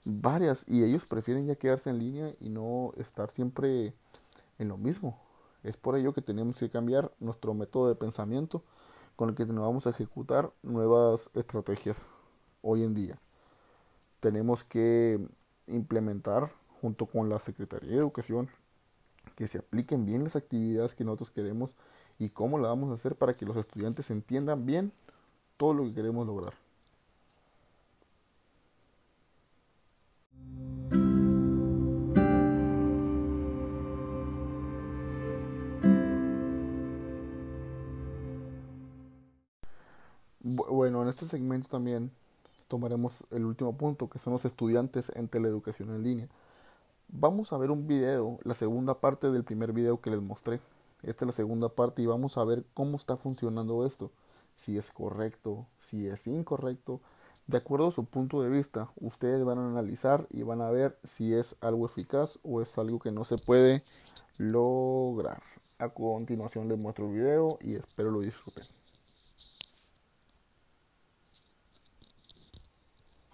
varias, 0.03 0.63
y 0.67 0.83
ellos 0.83 1.05
prefieren 1.05 1.47
ya 1.47 1.55
quedarse 1.55 1.89
en 1.89 1.97
línea 1.97 2.35
y 2.39 2.49
no 2.49 2.91
estar 2.97 3.31
siempre 3.31 3.93
en 4.59 4.67
lo 4.67 4.77
mismo. 4.77 5.17
Es 5.63 5.77
por 5.77 5.95
ello 5.95 6.13
que 6.13 6.21
tenemos 6.21 6.57
que 6.57 6.69
cambiar 6.69 7.11
nuestro 7.19 7.53
método 7.53 7.87
de 7.87 7.95
pensamiento 7.95 8.63
con 9.15 9.29
el 9.29 9.35
que 9.35 9.45
nos 9.45 9.65
vamos 9.65 9.87
a 9.87 9.91
ejecutar 9.91 10.51
nuevas 10.63 11.29
estrategias 11.33 12.07
hoy 12.61 12.83
en 12.83 12.93
día. 12.93 13.19
Tenemos 14.19 14.63
que 14.63 15.19
implementar 15.67 16.51
junto 16.81 17.05
con 17.05 17.29
la 17.29 17.39
Secretaría 17.39 17.91
de 17.91 17.97
Educación, 17.97 18.49
que 19.35 19.47
se 19.47 19.59
apliquen 19.59 20.05
bien 20.05 20.23
las 20.23 20.35
actividades 20.35 20.95
que 20.95 21.03
nosotros 21.03 21.31
queremos 21.31 21.75
y 22.19 22.29
cómo 22.29 22.59
la 22.59 22.69
vamos 22.69 22.91
a 22.91 22.95
hacer 22.95 23.15
para 23.15 23.35
que 23.35 23.45
los 23.45 23.57
estudiantes 23.57 24.11
entiendan 24.11 24.65
bien 24.65 24.91
todo 25.57 25.73
lo 25.73 25.83
que 25.83 25.93
queremos 25.93 26.27
lograr. 26.27 26.62
En 41.01 41.09
este 41.09 41.27
segmento 41.27 41.67
también 41.69 42.11
tomaremos 42.67 43.23
el 43.31 43.45
último 43.45 43.75
punto, 43.75 44.09
que 44.09 44.19
son 44.19 44.33
los 44.33 44.45
estudiantes 44.45 45.11
en 45.15 45.27
teleeducación 45.27 45.89
en 45.89 46.03
línea. 46.03 46.29
Vamos 47.07 47.53
a 47.53 47.57
ver 47.57 47.71
un 47.71 47.87
video, 47.87 48.39
la 48.43 48.55
segunda 48.55 48.99
parte 48.99 49.31
del 49.31 49.43
primer 49.43 49.73
video 49.73 50.01
que 50.01 50.09
les 50.09 50.21
mostré. 50.21 50.59
Esta 51.03 51.25
es 51.25 51.27
la 51.27 51.33
segunda 51.33 51.69
parte 51.69 52.01
y 52.01 52.05
vamos 52.05 52.37
a 52.37 52.45
ver 52.45 52.63
cómo 52.73 52.97
está 52.97 53.17
funcionando 53.17 53.85
esto. 53.85 54.11
Si 54.57 54.77
es 54.77 54.91
correcto, 54.91 55.67
si 55.79 56.07
es 56.07 56.27
incorrecto. 56.27 57.01
De 57.45 57.57
acuerdo 57.57 57.89
a 57.89 57.91
su 57.91 58.05
punto 58.05 58.41
de 58.41 58.49
vista, 58.49 58.89
ustedes 58.95 59.43
van 59.43 59.59
a 59.59 59.67
analizar 59.67 60.27
y 60.29 60.43
van 60.43 60.61
a 60.61 60.71
ver 60.71 60.97
si 61.03 61.33
es 61.33 61.55
algo 61.59 61.85
eficaz 61.85 62.39
o 62.43 62.61
es 62.61 62.77
algo 62.77 62.99
que 62.99 63.11
no 63.11 63.25
se 63.25 63.37
puede 63.37 63.83
lograr. 64.37 65.43
A 65.77 65.89
continuación 65.89 66.69
les 66.69 66.77
muestro 66.77 67.07
el 67.07 67.13
video 67.13 67.57
y 67.61 67.75
espero 67.75 68.11
lo 68.11 68.21
disfruten. 68.21 68.63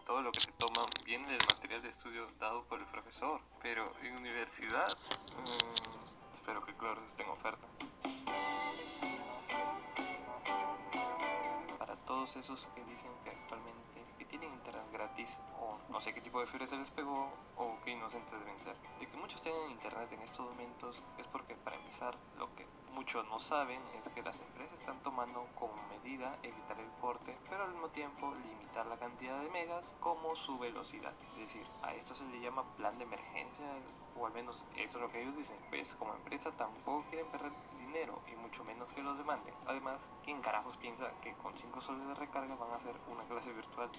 Todo 0.07 0.23
lo 0.23 0.31
que 0.31 0.39
se 0.39 0.51
toma 0.53 0.85
viene 1.05 1.27
del 1.27 1.39
material 1.53 1.83
de 1.83 1.93
dado 2.39 2.63
por 2.63 2.79
el 2.79 2.85
profesor 2.87 3.39
pero 3.61 3.83
en 4.01 4.17
universidad 4.17 4.97
mm, 5.37 6.35
espero 6.35 6.65
que 6.65 6.73
Clores 6.73 7.03
esté 7.05 7.23
en 7.23 7.29
oferta. 7.29 7.67
Para 11.77 11.95
todos 12.07 12.35
esos 12.35 12.65
que 12.73 12.83
dicen 12.85 13.11
que 13.23 13.29
actualmente 13.29 13.88
tienen 14.29 14.53
internet 14.53 14.85
gratis 14.93 15.39
o 15.59 15.77
no 15.91 15.99
sé 16.01 16.13
qué 16.13 16.21
tipo 16.21 16.39
de 16.39 16.47
fiebre 16.47 16.67
se 16.67 16.77
les 16.77 16.89
pegó 16.91 17.31
o 17.57 17.77
qué 17.83 17.91
inocentes 17.91 18.39
deben 18.39 18.59
ser. 18.59 18.75
De 18.99 19.07
que 19.07 19.17
muchos 19.17 19.41
tienen 19.41 19.71
internet 19.71 20.11
en 20.11 20.21
estos 20.21 20.45
momentos 20.45 21.03
es 21.17 21.27
porque 21.27 21.55
para 21.55 21.75
empezar 21.75 22.15
lo 22.37 22.53
que 22.55 22.65
muchos 22.93 23.27
no 23.27 23.39
saben 23.39 23.81
es 23.95 24.07
que 24.09 24.21
las 24.21 24.39
empresas 24.41 24.79
están 24.79 25.01
tomando 25.03 25.47
como 25.55 25.73
medida 25.87 26.37
evitar 26.43 26.79
el 26.79 26.89
corte, 27.01 27.37
pero 27.49 27.63
al 27.63 27.71
mismo 27.71 27.89
tiempo 27.89 28.33
limitar 28.35 28.85
la 28.85 28.97
cantidad 28.97 29.41
de 29.41 29.49
megas 29.49 29.93
como 29.99 30.35
su 30.35 30.57
velocidad. 30.59 31.13
Es 31.33 31.39
decir, 31.39 31.65
a 31.81 31.93
esto 31.93 32.13
se 32.15 32.25
le 32.25 32.39
llama 32.39 32.63
plan 32.75 32.97
de 32.97 33.05
emergencia, 33.05 33.65
o 34.17 34.25
al 34.25 34.33
menos 34.33 34.65
eso 34.75 34.97
es 34.97 35.01
lo 35.01 35.11
que 35.11 35.21
ellos 35.21 35.35
dicen. 35.35 35.57
Pues 35.69 35.95
como 35.95 36.13
empresa 36.13 36.51
tampoco 36.51 37.05
quieren 37.09 37.27
perder 37.31 37.51
dinero 37.89 38.21
y 38.31 38.35
mucho 38.35 38.63
menos 38.63 38.91
que 38.91 39.01
los 39.01 39.17
demanden. 39.17 39.53
Además, 39.65 39.99
¿quién 40.23 40.41
carajos 40.41 40.77
piensa 40.77 41.11
que 41.21 41.33
con 41.33 41.57
5 41.57 41.81
soles 41.81 42.07
de 42.07 42.13
recarga 42.13 42.55
van 42.55 42.71
a 42.71 42.75
hacer 42.75 42.95
una 43.09 43.23
clase 43.23 43.51
virtual? 43.51 43.89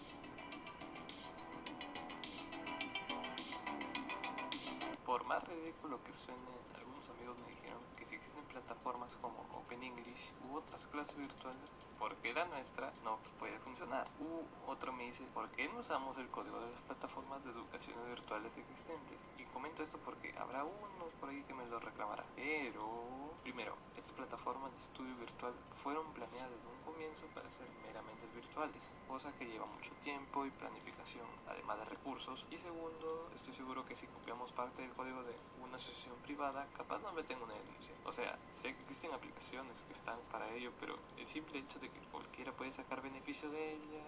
Por 5.05 5.24
más 5.24 5.42
ridículo 5.48 6.03
que 6.05 6.12
suene, 6.12 6.53
algunos 6.76 7.09
amigos 7.11 7.37
me 7.38 7.48
dijeron 7.48 7.83
que 7.96 8.07
si 8.07 8.14
existen 8.14 8.44
plataformas 8.44 9.16
como 9.16 9.40
Open 9.59 9.83
English 9.83 10.33
u 10.48 10.55
otras 10.55 10.87
clases 10.87 11.16
virtuales, 11.16 11.68
¿por 11.98 12.14
qué 12.18 12.33
la 12.33 12.44
nuestra 12.44 12.92
no 13.03 13.18
puede 13.40 13.59
funcionar? 13.59 14.07
U 14.20 14.70
otro 14.70 14.92
me 14.92 15.07
dice, 15.07 15.24
¿por 15.35 15.50
qué 15.50 15.68
no 15.68 15.81
usamos 15.81 16.16
el 16.18 16.29
código 16.29 16.61
de 16.61 16.70
las 16.70 16.81
plataformas 16.83 17.42
de 17.44 17.50
educación 17.50 17.96
virtuales 18.07 18.57
existentes? 18.57 19.18
Y 19.37 19.44
comento 19.46 19.83
esto 19.83 19.98
porque 20.05 20.33
habrá 20.38 20.62
uno 20.62 21.07
por 21.18 21.31
ahí 21.31 21.42
que 21.42 21.55
me 21.55 21.66
lo 21.66 21.81
reclamará. 21.81 22.24
Pero, 22.37 23.30
primero, 23.42 23.76
estas 23.96 24.12
plataformas 24.12 24.72
de 24.72 24.81
estudio 24.81 25.16
virtual 25.16 25.55
fueron 25.83 26.12
planeadas 26.12 26.50
desde 26.50 26.68
un 26.68 26.83
comienzo 26.85 27.26
para 27.35 27.50
ser 27.50 27.66
meramente 27.83 28.26
virtuales, 28.35 28.83
cosa 29.09 29.33
que 29.38 29.46
lleva 29.46 29.66
mucho 29.66 29.90
tiempo 30.03 30.46
y 30.46 30.50
planificación, 30.50 31.26
además 31.48 31.79
de 31.79 31.85
recursos. 31.87 32.44
Y 32.50 32.59
segundo, 32.59 33.31
estoy 33.35 33.55
seguro 33.55 33.85
que 33.87 33.96
si 33.96 34.07
copiamos 34.07 34.53
parte 34.53 34.83
del 34.83 34.92
código 34.92 35.22
de 35.22 35.35
una 35.62 35.76
asociación 35.76 36.16
privada, 36.22 36.66
capaz 36.76 37.00
no 37.00 37.12
me 37.12 37.22
tengo 37.24 37.44
una 37.44 37.55
denuncia. 37.55 37.94
O 38.05 38.12
sea, 38.12 38.38
sé 38.62 38.74
que 38.74 38.83
existen 38.83 39.12
aplicaciones 39.12 39.79
que 39.88 39.94
están 39.94 40.18
para 40.31 40.50
ello, 40.53 40.72
pero 40.81 40.98
el 41.16 41.29
simple 41.29 41.59
hecho 41.59 41.79
de 41.79 41.88
que 41.88 42.00
cualquiera 42.12 42.53
puede 42.53 42.72
sacar 42.72 43.00
beneficio 43.03 43.50
de 43.50 43.74
ella 43.74 44.05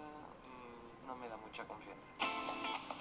mmm, 0.46 1.06
no 1.06 1.16
me 1.16 1.28
da 1.28 1.36
mucha 1.36 1.64
confianza. 1.64 2.91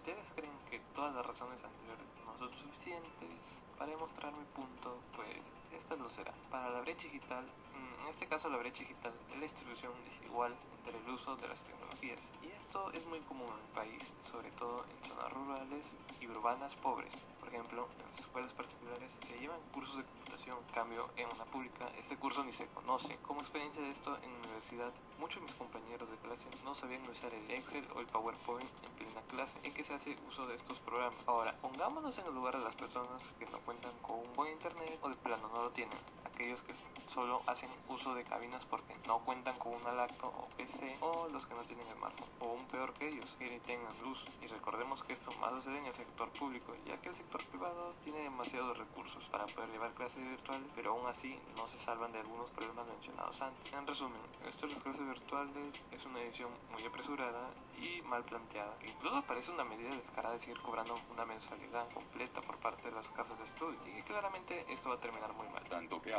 Ustedes 0.00 0.32
creen 0.34 0.56
que 0.70 0.80
todas 0.94 1.14
las 1.14 1.26
razones 1.26 1.62
anteriores 1.62 2.06
no 2.24 2.34
son 2.38 2.50
suficientes 2.58 3.60
para 3.76 3.90
demostrar 3.90 4.32
mi 4.32 4.44
punto, 4.56 4.96
pues 5.14 5.36
esta 5.76 5.94
lo 5.94 6.08
será. 6.08 6.32
Para 6.50 6.70
la 6.70 6.80
brecha 6.80 7.02
digital, 7.02 7.44
mm, 7.44 8.00
en 8.02 8.06
este 8.08 8.26
caso 8.26 8.48
la 8.48 8.56
brecha 8.56 8.80
digital 8.80 9.12
es 9.28 9.36
la 9.36 9.42
distribución 9.42 9.92
desigual 10.04 10.56
entre 10.78 10.98
el 10.98 11.08
uso 11.10 11.36
de 11.36 11.48
las 11.48 11.62
tecnologías. 11.64 12.30
Y 12.42 12.48
esto 12.48 12.90
es 12.92 13.04
muy 13.06 13.20
común 13.20 13.48
en 13.48 13.60
el 13.60 13.72
país, 13.74 14.14
sobre 14.22 14.50
todo 14.52 14.84
en 14.86 15.08
zonas 15.08 15.32
rurales 15.34 15.94
y 16.18 16.26
urbanas 16.28 16.74
pobres. 16.76 17.14
Por 17.38 17.48
ejemplo, 17.48 17.86
en 17.98 18.06
las 18.10 18.20
escuelas 18.20 18.52
particulares 18.54 19.12
se 19.26 19.38
llevan 19.38 19.60
cursos 19.72 19.98
de 19.98 20.04
computación, 20.04 20.58
cambio 20.72 21.10
en 21.16 21.28
una 21.34 21.44
pública 21.44 21.90
este 21.98 22.16
curso 22.16 22.42
ni 22.42 22.52
se 22.52 22.66
conoce. 22.68 23.18
Como 23.26 23.40
experiencia 23.40 23.82
de 23.82 23.90
esto 23.90 24.16
en 24.22 24.32
la 24.32 24.38
universidad, 24.40 24.92
muchos 25.18 25.42
de 25.42 25.46
mis 25.48 25.56
compañeros 25.56 26.10
de 26.10 26.16
clase 26.18 26.46
no 26.64 26.74
sabían 26.74 27.06
usar 27.08 27.34
el 27.34 27.50
Excel 27.50 27.86
o 27.94 28.00
el 28.00 28.06
PowerPoint 28.06 28.70
en 28.84 28.92
plena 28.92 29.19
clase 29.30 29.58
en 29.62 29.72
que 29.72 29.84
se 29.84 29.94
hace 29.94 30.18
uso 30.28 30.46
de 30.46 30.56
estos 30.56 30.78
programas. 30.80 31.26
Ahora, 31.26 31.54
pongámonos 31.62 32.18
en 32.18 32.26
el 32.26 32.34
lugar 32.34 32.58
de 32.58 32.64
las 32.64 32.74
personas 32.74 33.22
que 33.38 33.46
no 33.46 33.58
cuentan 33.60 33.92
con 34.02 34.18
un 34.18 34.34
buen 34.34 34.52
internet 34.52 34.98
o 35.02 35.08
de 35.08 35.16
plano 35.16 35.48
no 35.52 35.64
lo 35.64 35.70
tienen. 35.70 35.98
Aquellos 36.40 36.62
que 36.62 36.74
solo 37.12 37.42
hacen 37.46 37.68
uso 37.88 38.14
de 38.14 38.24
cabinas 38.24 38.64
porque 38.64 38.96
no 39.06 39.18
cuentan 39.18 39.58
con 39.58 39.74
un 39.74 39.84
lacto 39.96 40.26
o 40.26 40.48
PC 40.56 40.96
o 41.00 41.28
los 41.28 41.46
que 41.46 41.54
no 41.54 41.62
tienen 41.64 41.86
smartphone 41.92 42.28
o 42.40 42.52
un 42.54 42.64
peor 42.66 42.94
que 42.94 43.08
ellos 43.08 43.36
que 43.38 43.50
ni 43.50 43.58
tengan 43.60 43.92
luz. 44.02 44.24
Y 44.40 44.46
recordemos 44.46 45.02
que 45.04 45.12
esto 45.12 45.30
más 45.32 45.52
sucede 45.52 45.78
en 45.78 45.86
el 45.86 45.94
sector 45.94 46.30
público 46.30 46.74
ya 46.86 46.96
que 46.98 47.10
el 47.10 47.16
sector 47.16 47.44
privado 47.44 47.94
tiene 48.04 48.20
demasiados 48.20 48.78
recursos 48.78 49.22
para 49.28 49.46
poder 49.46 49.70
llevar 49.70 49.92
clases 49.92 50.24
virtuales 50.26 50.66
pero 50.74 50.92
aún 50.92 51.06
así 51.08 51.38
no 51.56 51.68
se 51.68 51.78
salvan 51.80 52.12
de 52.12 52.20
algunos 52.20 52.48
problemas 52.50 52.86
mencionados 52.86 53.40
antes. 53.42 53.70
En 53.72 53.86
resumen 53.86 54.20
esto 54.48 54.66
de 54.66 54.72
las 54.72 54.82
clases 54.82 55.06
virtuales 55.06 55.74
es 55.92 56.04
una 56.06 56.22
edición 56.22 56.50
muy 56.72 56.84
apresurada 56.84 57.50
y 57.78 58.00
mal 58.02 58.24
planteada. 58.24 58.74
Incluso 58.86 59.22
parece 59.22 59.50
una 59.50 59.64
medida 59.64 59.94
descarada 59.94 60.34
de 60.34 60.40
seguir 60.40 60.60
cobrando 60.60 60.98
una 61.12 61.26
mensualidad 61.26 61.86
completa 61.92 62.40
por 62.40 62.56
parte 62.58 62.88
de 62.88 62.94
las 62.94 63.08
casas 63.08 63.38
de 63.38 63.44
estudio 63.44 63.78
y 63.86 64.02
claramente 64.02 64.64
esto 64.72 64.88
va 64.88 64.94
a 64.94 65.00
terminar 65.00 65.32
muy 65.34 65.48
mal. 65.48 65.64
Tanto 65.64 66.00
que 66.00 66.14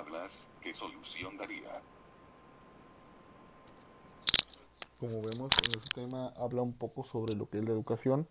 ¿qué 0.61 0.73
solución 0.73 1.37
daría? 1.37 1.81
Como 4.99 5.21
vemos, 5.21 5.49
en 5.65 5.79
este 5.79 6.01
tema 6.01 6.27
habla 6.37 6.61
un 6.61 6.73
poco 6.73 7.03
sobre 7.03 7.35
lo 7.35 7.49
que 7.49 7.59
es 7.59 7.65
la 7.65 7.71
educación 7.71 8.27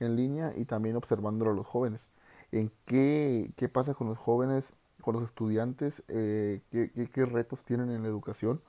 en 0.00 0.16
línea 0.16 0.52
y 0.56 0.64
también 0.64 0.96
observándolo 0.96 1.50
a 1.50 1.54
los 1.54 1.66
jóvenes. 1.66 2.08
En 2.52 2.70
qué, 2.86 3.52
qué 3.56 3.68
pasa 3.68 3.94
con 3.94 4.08
los 4.08 4.16
jóvenes, 4.16 4.72
con 5.02 5.14
los 5.14 5.24
estudiantes, 5.24 6.02
eh, 6.08 6.62
qué, 6.70 6.90
qué, 7.12 7.26
retos 7.26 7.64
tienen 7.64 7.90
en 7.90 8.02
la 8.02 8.08
educación. 8.08 8.62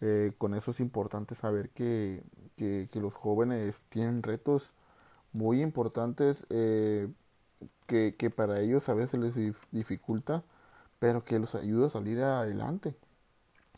Eh, 0.00 0.32
con 0.38 0.54
eso 0.54 0.70
es 0.70 0.80
importante 0.80 1.34
saber 1.34 1.70
que, 1.70 2.22
que, 2.56 2.88
los 2.94 3.14
jóvenes 3.14 3.82
tienen 3.90 4.22
retos 4.22 4.70
muy 5.32 5.60
importantes 5.60 6.46
eh, 6.50 7.08
que, 7.86 8.14
que 8.16 8.30
para 8.30 8.60
ellos 8.60 8.88
a 8.88 8.94
veces 8.94 9.20
les 9.20 9.34
dificulta 9.70 10.42
pero 10.98 11.24
que 11.24 11.38
los 11.38 11.54
ayuda 11.54 11.86
a 11.86 11.90
salir 11.90 12.20
adelante, 12.20 12.94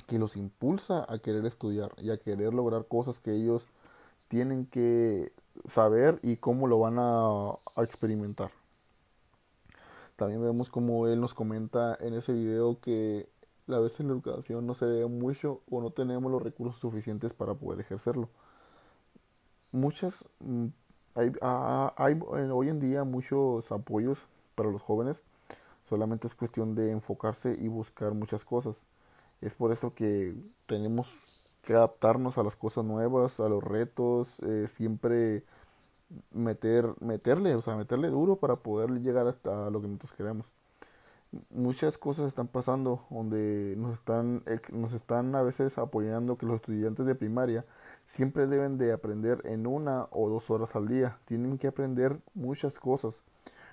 que 0.07 0.19
los 0.19 0.37
impulsa 0.37 1.05
a 1.09 1.19
querer 1.19 1.45
estudiar 1.47 1.93
y 1.99 2.11
a 2.11 2.19
querer 2.19 2.55
lograr 2.55 2.87
cosas 2.87 3.21
que 3.21 3.33
ellos 3.33 3.67
tienen 4.29 4.67
que 4.67 5.33
saber 5.69 6.21
y 6.23 6.37
cómo 6.37 6.67
lo 6.67 6.79
van 6.79 6.97
a, 6.99 7.55
experimentar. 7.83 8.51
También 10.17 10.43
vemos 10.43 10.69
como 10.71 11.07
él 11.07 11.21
nos 11.21 11.35
comenta 11.35 11.97
en 12.01 12.15
ese 12.15 12.33
video 12.33 12.79
que 12.81 13.29
a 13.69 13.79
veces 13.79 14.01
en 14.01 14.09
la 14.09 14.13
educación 14.15 14.67
no 14.67 14.75
se 14.75 14.85
ve 14.85 15.07
mucho 15.07 15.63
o 15.71 15.81
no 15.81 15.91
tenemos 15.91 16.31
los 16.31 16.43
recursos 16.43 16.81
suficientes 16.81 17.33
para 17.33 17.55
poder 17.55 17.81
ejercerlo. 17.81 18.29
Muchas, 19.73 20.25
mm, 20.41 20.67
hay, 21.15 21.33
ah, 21.43 21.95
hay 21.97 22.19
hoy 22.23 22.69
en 22.69 22.81
día 22.81 23.05
muchos 23.05 23.71
apoyos 23.73 24.19
para 24.55 24.71
los 24.71 24.83
jóvenes 24.83 25.23
Solamente 25.91 26.29
es 26.29 26.37
cuestión 26.37 26.77
de 26.77 26.93
enfocarse 26.93 27.57
y 27.61 27.67
buscar 27.67 28.15
muchas 28.15 28.45
cosas. 28.45 28.87
Es 29.41 29.55
por 29.55 29.73
eso 29.73 29.93
que 29.93 30.37
tenemos 30.67 31.11
que 31.63 31.75
adaptarnos 31.75 32.39
a 32.39 32.45
las 32.45 32.55
cosas 32.55 32.85
nuevas, 32.85 33.41
a 33.41 33.49
los 33.49 33.63
retos, 33.65 34.39
eh, 34.41 34.69
siempre 34.69 35.43
meter, 36.31 36.95
meterle, 37.01 37.57
o 37.57 37.61
sea, 37.61 37.75
meterle 37.77 38.09
duro 38.09 38.37
para 38.37 38.55
poder 38.55 38.91
llegar 39.01 39.27
hasta 39.27 39.69
lo 39.71 39.81
que 39.83 39.89
nosotros 39.89 40.13
queremos. 40.13 40.47
Muchas 41.51 41.99
cosas 41.99 42.29
están 42.29 42.47
pasando 42.47 43.05
donde 43.11 43.75
nos 43.77 43.95
están, 43.95 44.45
nos 44.73 44.93
están 44.93 45.35
a 45.35 45.43
veces 45.43 45.77
apoyando 45.77 46.39
que 46.39 46.47
los 46.47 46.57
estudiantes 46.57 47.05
de 47.05 47.17
primaria 47.17 47.65
siempre 48.05 48.47
deben 48.47 48.79
de 48.79 48.93
aprender 48.93 49.41
en 49.45 49.67
una 49.67 50.07
o 50.13 50.29
dos 50.29 50.51
horas 50.51 50.77
al 50.77 50.87
día. 50.87 51.19
Tienen 51.25 51.59
que 51.59 51.67
aprender 51.67 52.21
muchas 52.35 52.79
cosas 52.79 53.25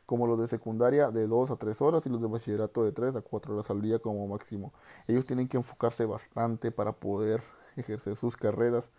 como 0.08 0.26
los 0.26 0.40
de 0.40 0.48
secundaria 0.48 1.12
de 1.12 1.28
2 1.28 1.52
a 1.52 1.58
3 1.58 1.80
horas 1.82 2.06
y 2.08 2.10
los 2.10 2.20
de 2.22 2.28
bachillerato 2.28 2.84
de 2.84 2.92
3 2.92 3.16
a 3.16 3.22
4 3.22 3.54
horas 3.54 3.70
al 3.70 3.82
día 3.82 4.00
como 4.00 4.28
máximo. 4.28 4.74
Ellos 5.08 5.28
tienen 5.28 5.48
que 5.48 5.58
enfocarse 5.58 6.06
bastante 6.06 6.72
para 6.72 6.94
poder 6.94 7.44
ejercer 7.76 8.16
sus 8.16 8.36
carreras 8.36 8.90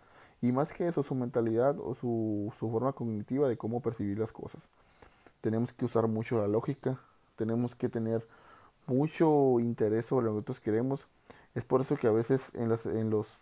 y 0.41 0.53
más 0.53 0.71
que 0.71 0.87
eso 0.87 1.03
su 1.03 1.15
mentalidad 1.15 1.77
o 1.79 1.93
su, 1.93 2.53
su 2.57 2.71
forma 2.71 2.93
cognitiva 2.93 3.49
de 3.49 3.57
cómo 3.57 3.81
percibir 3.81 4.17
las 4.17 4.31
cosas. 4.31 4.69
Tenemos 5.41 5.73
que 5.73 5.83
usar 5.83 6.07
mucho 6.07 6.37
la 6.39 6.47
lógica, 6.47 7.01
tenemos 7.35 7.75
que 7.75 7.89
tener 7.89 8.25
mucho 8.87 9.59
interés 9.59 10.05
sobre 10.05 10.27
lo 10.27 10.31
que 10.31 10.35
nosotros 10.35 10.61
queremos. 10.61 11.07
Es 11.55 11.65
por 11.65 11.81
eso 11.81 11.97
que 11.97 12.07
a 12.07 12.11
veces 12.11 12.51
en, 12.53 12.69
las, 12.69 12.85
en 12.85 13.09
los 13.09 13.39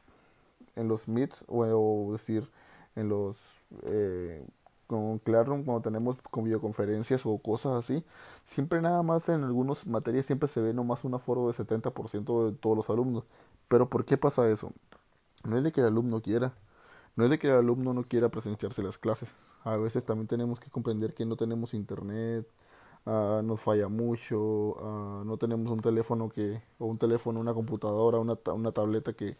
en 0.77 0.87
los 0.87 1.07
meets 1.07 1.43
o, 1.47 2.11
decir 2.13 2.49
en 2.95 3.09
los 3.09 3.37
eh, 3.83 4.45
con 4.87 5.19
Classroom 5.19 5.63
cuando 5.63 5.81
tenemos 5.81 6.17
con 6.31 6.45
videoconferencias 6.45 7.25
o 7.25 7.37
cosas 7.37 7.75
así, 7.75 8.03
siempre 8.45 8.81
nada 8.81 9.03
más 9.03 9.29
en 9.29 9.43
algunas 9.43 9.85
materias 9.85 10.25
siempre 10.25 10.49
se 10.49 10.61
ve 10.61 10.73
nomás 10.73 11.03
un 11.03 11.13
aforo 11.13 11.47
de 11.47 11.53
70% 11.53 12.51
de 12.51 12.57
todos 12.57 12.77
los 12.77 12.89
alumnos. 12.89 13.25
Pero 13.67 13.89
¿por 13.89 14.05
qué 14.05 14.17
pasa 14.17 14.49
eso? 14.49 14.71
No 15.43 15.57
es 15.57 15.63
de 15.63 15.71
que 15.71 15.81
el 15.81 15.87
alumno 15.87 16.21
quiera, 16.21 16.53
no 17.15 17.23
es 17.25 17.29
de 17.29 17.39
que 17.39 17.47
el 17.47 17.53
alumno 17.53 17.93
no 17.93 18.03
quiera 18.03 18.29
presenciarse 18.29 18.83
las 18.83 18.97
clases. 18.97 19.29
A 19.63 19.77
veces 19.77 20.05
también 20.05 20.27
tenemos 20.27 20.59
que 20.59 20.69
comprender 20.69 21.13
que 21.13 21.25
no 21.25 21.35
tenemos 21.35 21.73
internet, 21.73 22.47
uh, 23.05 23.41
nos 23.43 23.59
falla 23.61 23.87
mucho, 23.89 24.39
uh, 24.39 25.23
no 25.25 25.37
tenemos 25.37 25.71
un 25.71 25.81
teléfono 25.81 26.29
que, 26.29 26.61
o 26.79 26.85
un 26.85 26.97
teléfono, 26.97 27.39
una 27.39 27.53
computadora, 27.53 28.19
una, 28.19 28.37
una 28.53 28.71
tableta 28.71 29.13
que, 29.13 29.35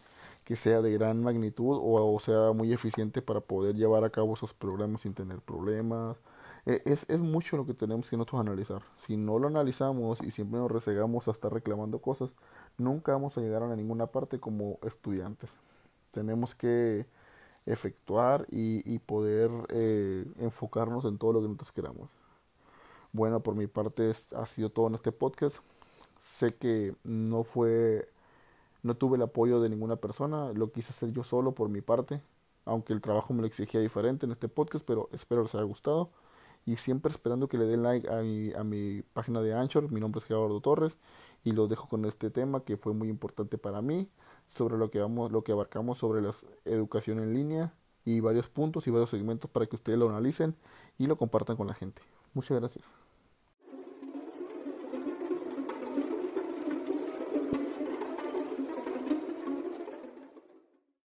que 0.48 0.56
sea 0.56 0.80
de 0.80 0.90
gran 0.90 1.22
magnitud 1.22 1.78
o, 1.78 2.18
sea 2.20 2.54
muy 2.54 2.72
eficiente 2.72 3.20
para 3.20 3.40
poder 3.40 3.74
llevar 3.74 4.02
a 4.04 4.08
cabo 4.08 4.32
esos 4.32 4.54
programas 4.54 5.02
sin 5.02 5.12
tener 5.12 5.42
problemas. 5.42 6.16
E, 6.64 6.80
es, 6.86 7.04
es, 7.08 7.20
mucho 7.20 7.58
lo 7.58 7.66
que 7.66 7.74
tenemos 7.74 8.08
que 8.08 8.16
nosotros 8.16 8.40
analizar. 8.40 8.80
Si 8.96 9.18
no 9.18 9.38
lo 9.38 9.48
analizamos 9.48 10.22
y 10.22 10.30
siempre 10.30 10.58
nos 10.58 10.70
resegamos 10.70 11.28
a 11.28 11.32
estar 11.32 11.52
reclamando 11.52 11.98
cosas, 12.00 12.32
nunca 12.78 13.12
vamos 13.12 13.36
a 13.36 13.42
llegar 13.42 13.62
a 13.62 13.76
ninguna 13.76 14.06
parte 14.06 14.40
como 14.40 14.78
estudiantes. 14.84 15.50
Tenemos 16.12 16.54
que 16.54 17.04
efectuar 17.66 18.46
y, 18.50 18.90
y 18.90 19.00
poder 19.00 19.50
eh, 19.68 20.24
enfocarnos 20.38 21.04
en 21.04 21.18
todo 21.18 21.34
lo 21.34 21.42
que 21.42 21.48
nosotros 21.48 21.72
queramos. 21.72 22.10
Bueno, 23.12 23.40
por 23.40 23.54
mi 23.54 23.66
parte 23.66 24.14
ha 24.34 24.46
sido 24.46 24.70
todo 24.70 24.86
en 24.86 24.94
este 24.94 25.12
podcast. 25.12 25.58
Sé 26.22 26.54
que 26.54 26.94
no 27.04 27.44
fue 27.44 28.08
no 28.82 28.96
tuve 28.96 29.16
el 29.16 29.22
apoyo 29.22 29.60
de 29.60 29.68
ninguna 29.68 29.96
persona, 29.96 30.52
lo 30.52 30.72
quise 30.72 30.90
hacer 30.92 31.12
yo 31.12 31.24
solo 31.24 31.52
por 31.54 31.68
mi 31.68 31.80
parte, 31.80 32.22
aunque 32.64 32.92
el 32.92 33.00
trabajo 33.00 33.34
me 33.34 33.40
lo 33.42 33.46
exigía 33.46 33.80
diferente 33.80 34.26
en 34.26 34.32
este 34.32 34.48
podcast, 34.48 34.84
pero 34.84 35.08
espero 35.12 35.42
les 35.42 35.54
haya 35.54 35.64
gustado. 35.64 36.10
Y 36.66 36.76
siempre 36.76 37.10
esperando 37.10 37.48
que 37.48 37.56
le 37.56 37.64
den 37.64 37.82
like 37.82 38.08
a 38.10 38.22
mi, 38.22 38.52
a 38.52 38.62
mi 38.62 39.02
página 39.14 39.40
de 39.40 39.54
Anchor, 39.54 39.90
mi 39.90 40.00
nombre 40.00 40.18
es 40.18 40.26
Gerardo 40.26 40.60
Torres, 40.60 40.96
y 41.44 41.52
los 41.52 41.68
dejo 41.68 41.88
con 41.88 42.04
este 42.04 42.30
tema 42.30 42.60
que 42.64 42.76
fue 42.76 42.92
muy 42.92 43.08
importante 43.08 43.56
para 43.58 43.80
mí, 43.80 44.08
sobre 44.48 44.76
lo 44.76 44.90
que, 44.90 45.00
vamos, 45.00 45.32
lo 45.32 45.44
que 45.44 45.52
abarcamos 45.52 45.98
sobre 45.98 46.22
la 46.22 46.34
educación 46.64 47.18
en 47.20 47.34
línea 47.34 47.74
y 48.04 48.20
varios 48.20 48.48
puntos 48.48 48.86
y 48.86 48.90
varios 48.90 49.10
segmentos 49.10 49.50
para 49.50 49.66
que 49.66 49.76
ustedes 49.76 49.98
lo 49.98 50.08
analicen 50.08 50.56
y 50.98 51.06
lo 51.06 51.16
compartan 51.16 51.56
con 51.56 51.66
la 51.66 51.74
gente. 51.74 52.02
Muchas 52.34 52.58
gracias. 52.58 53.07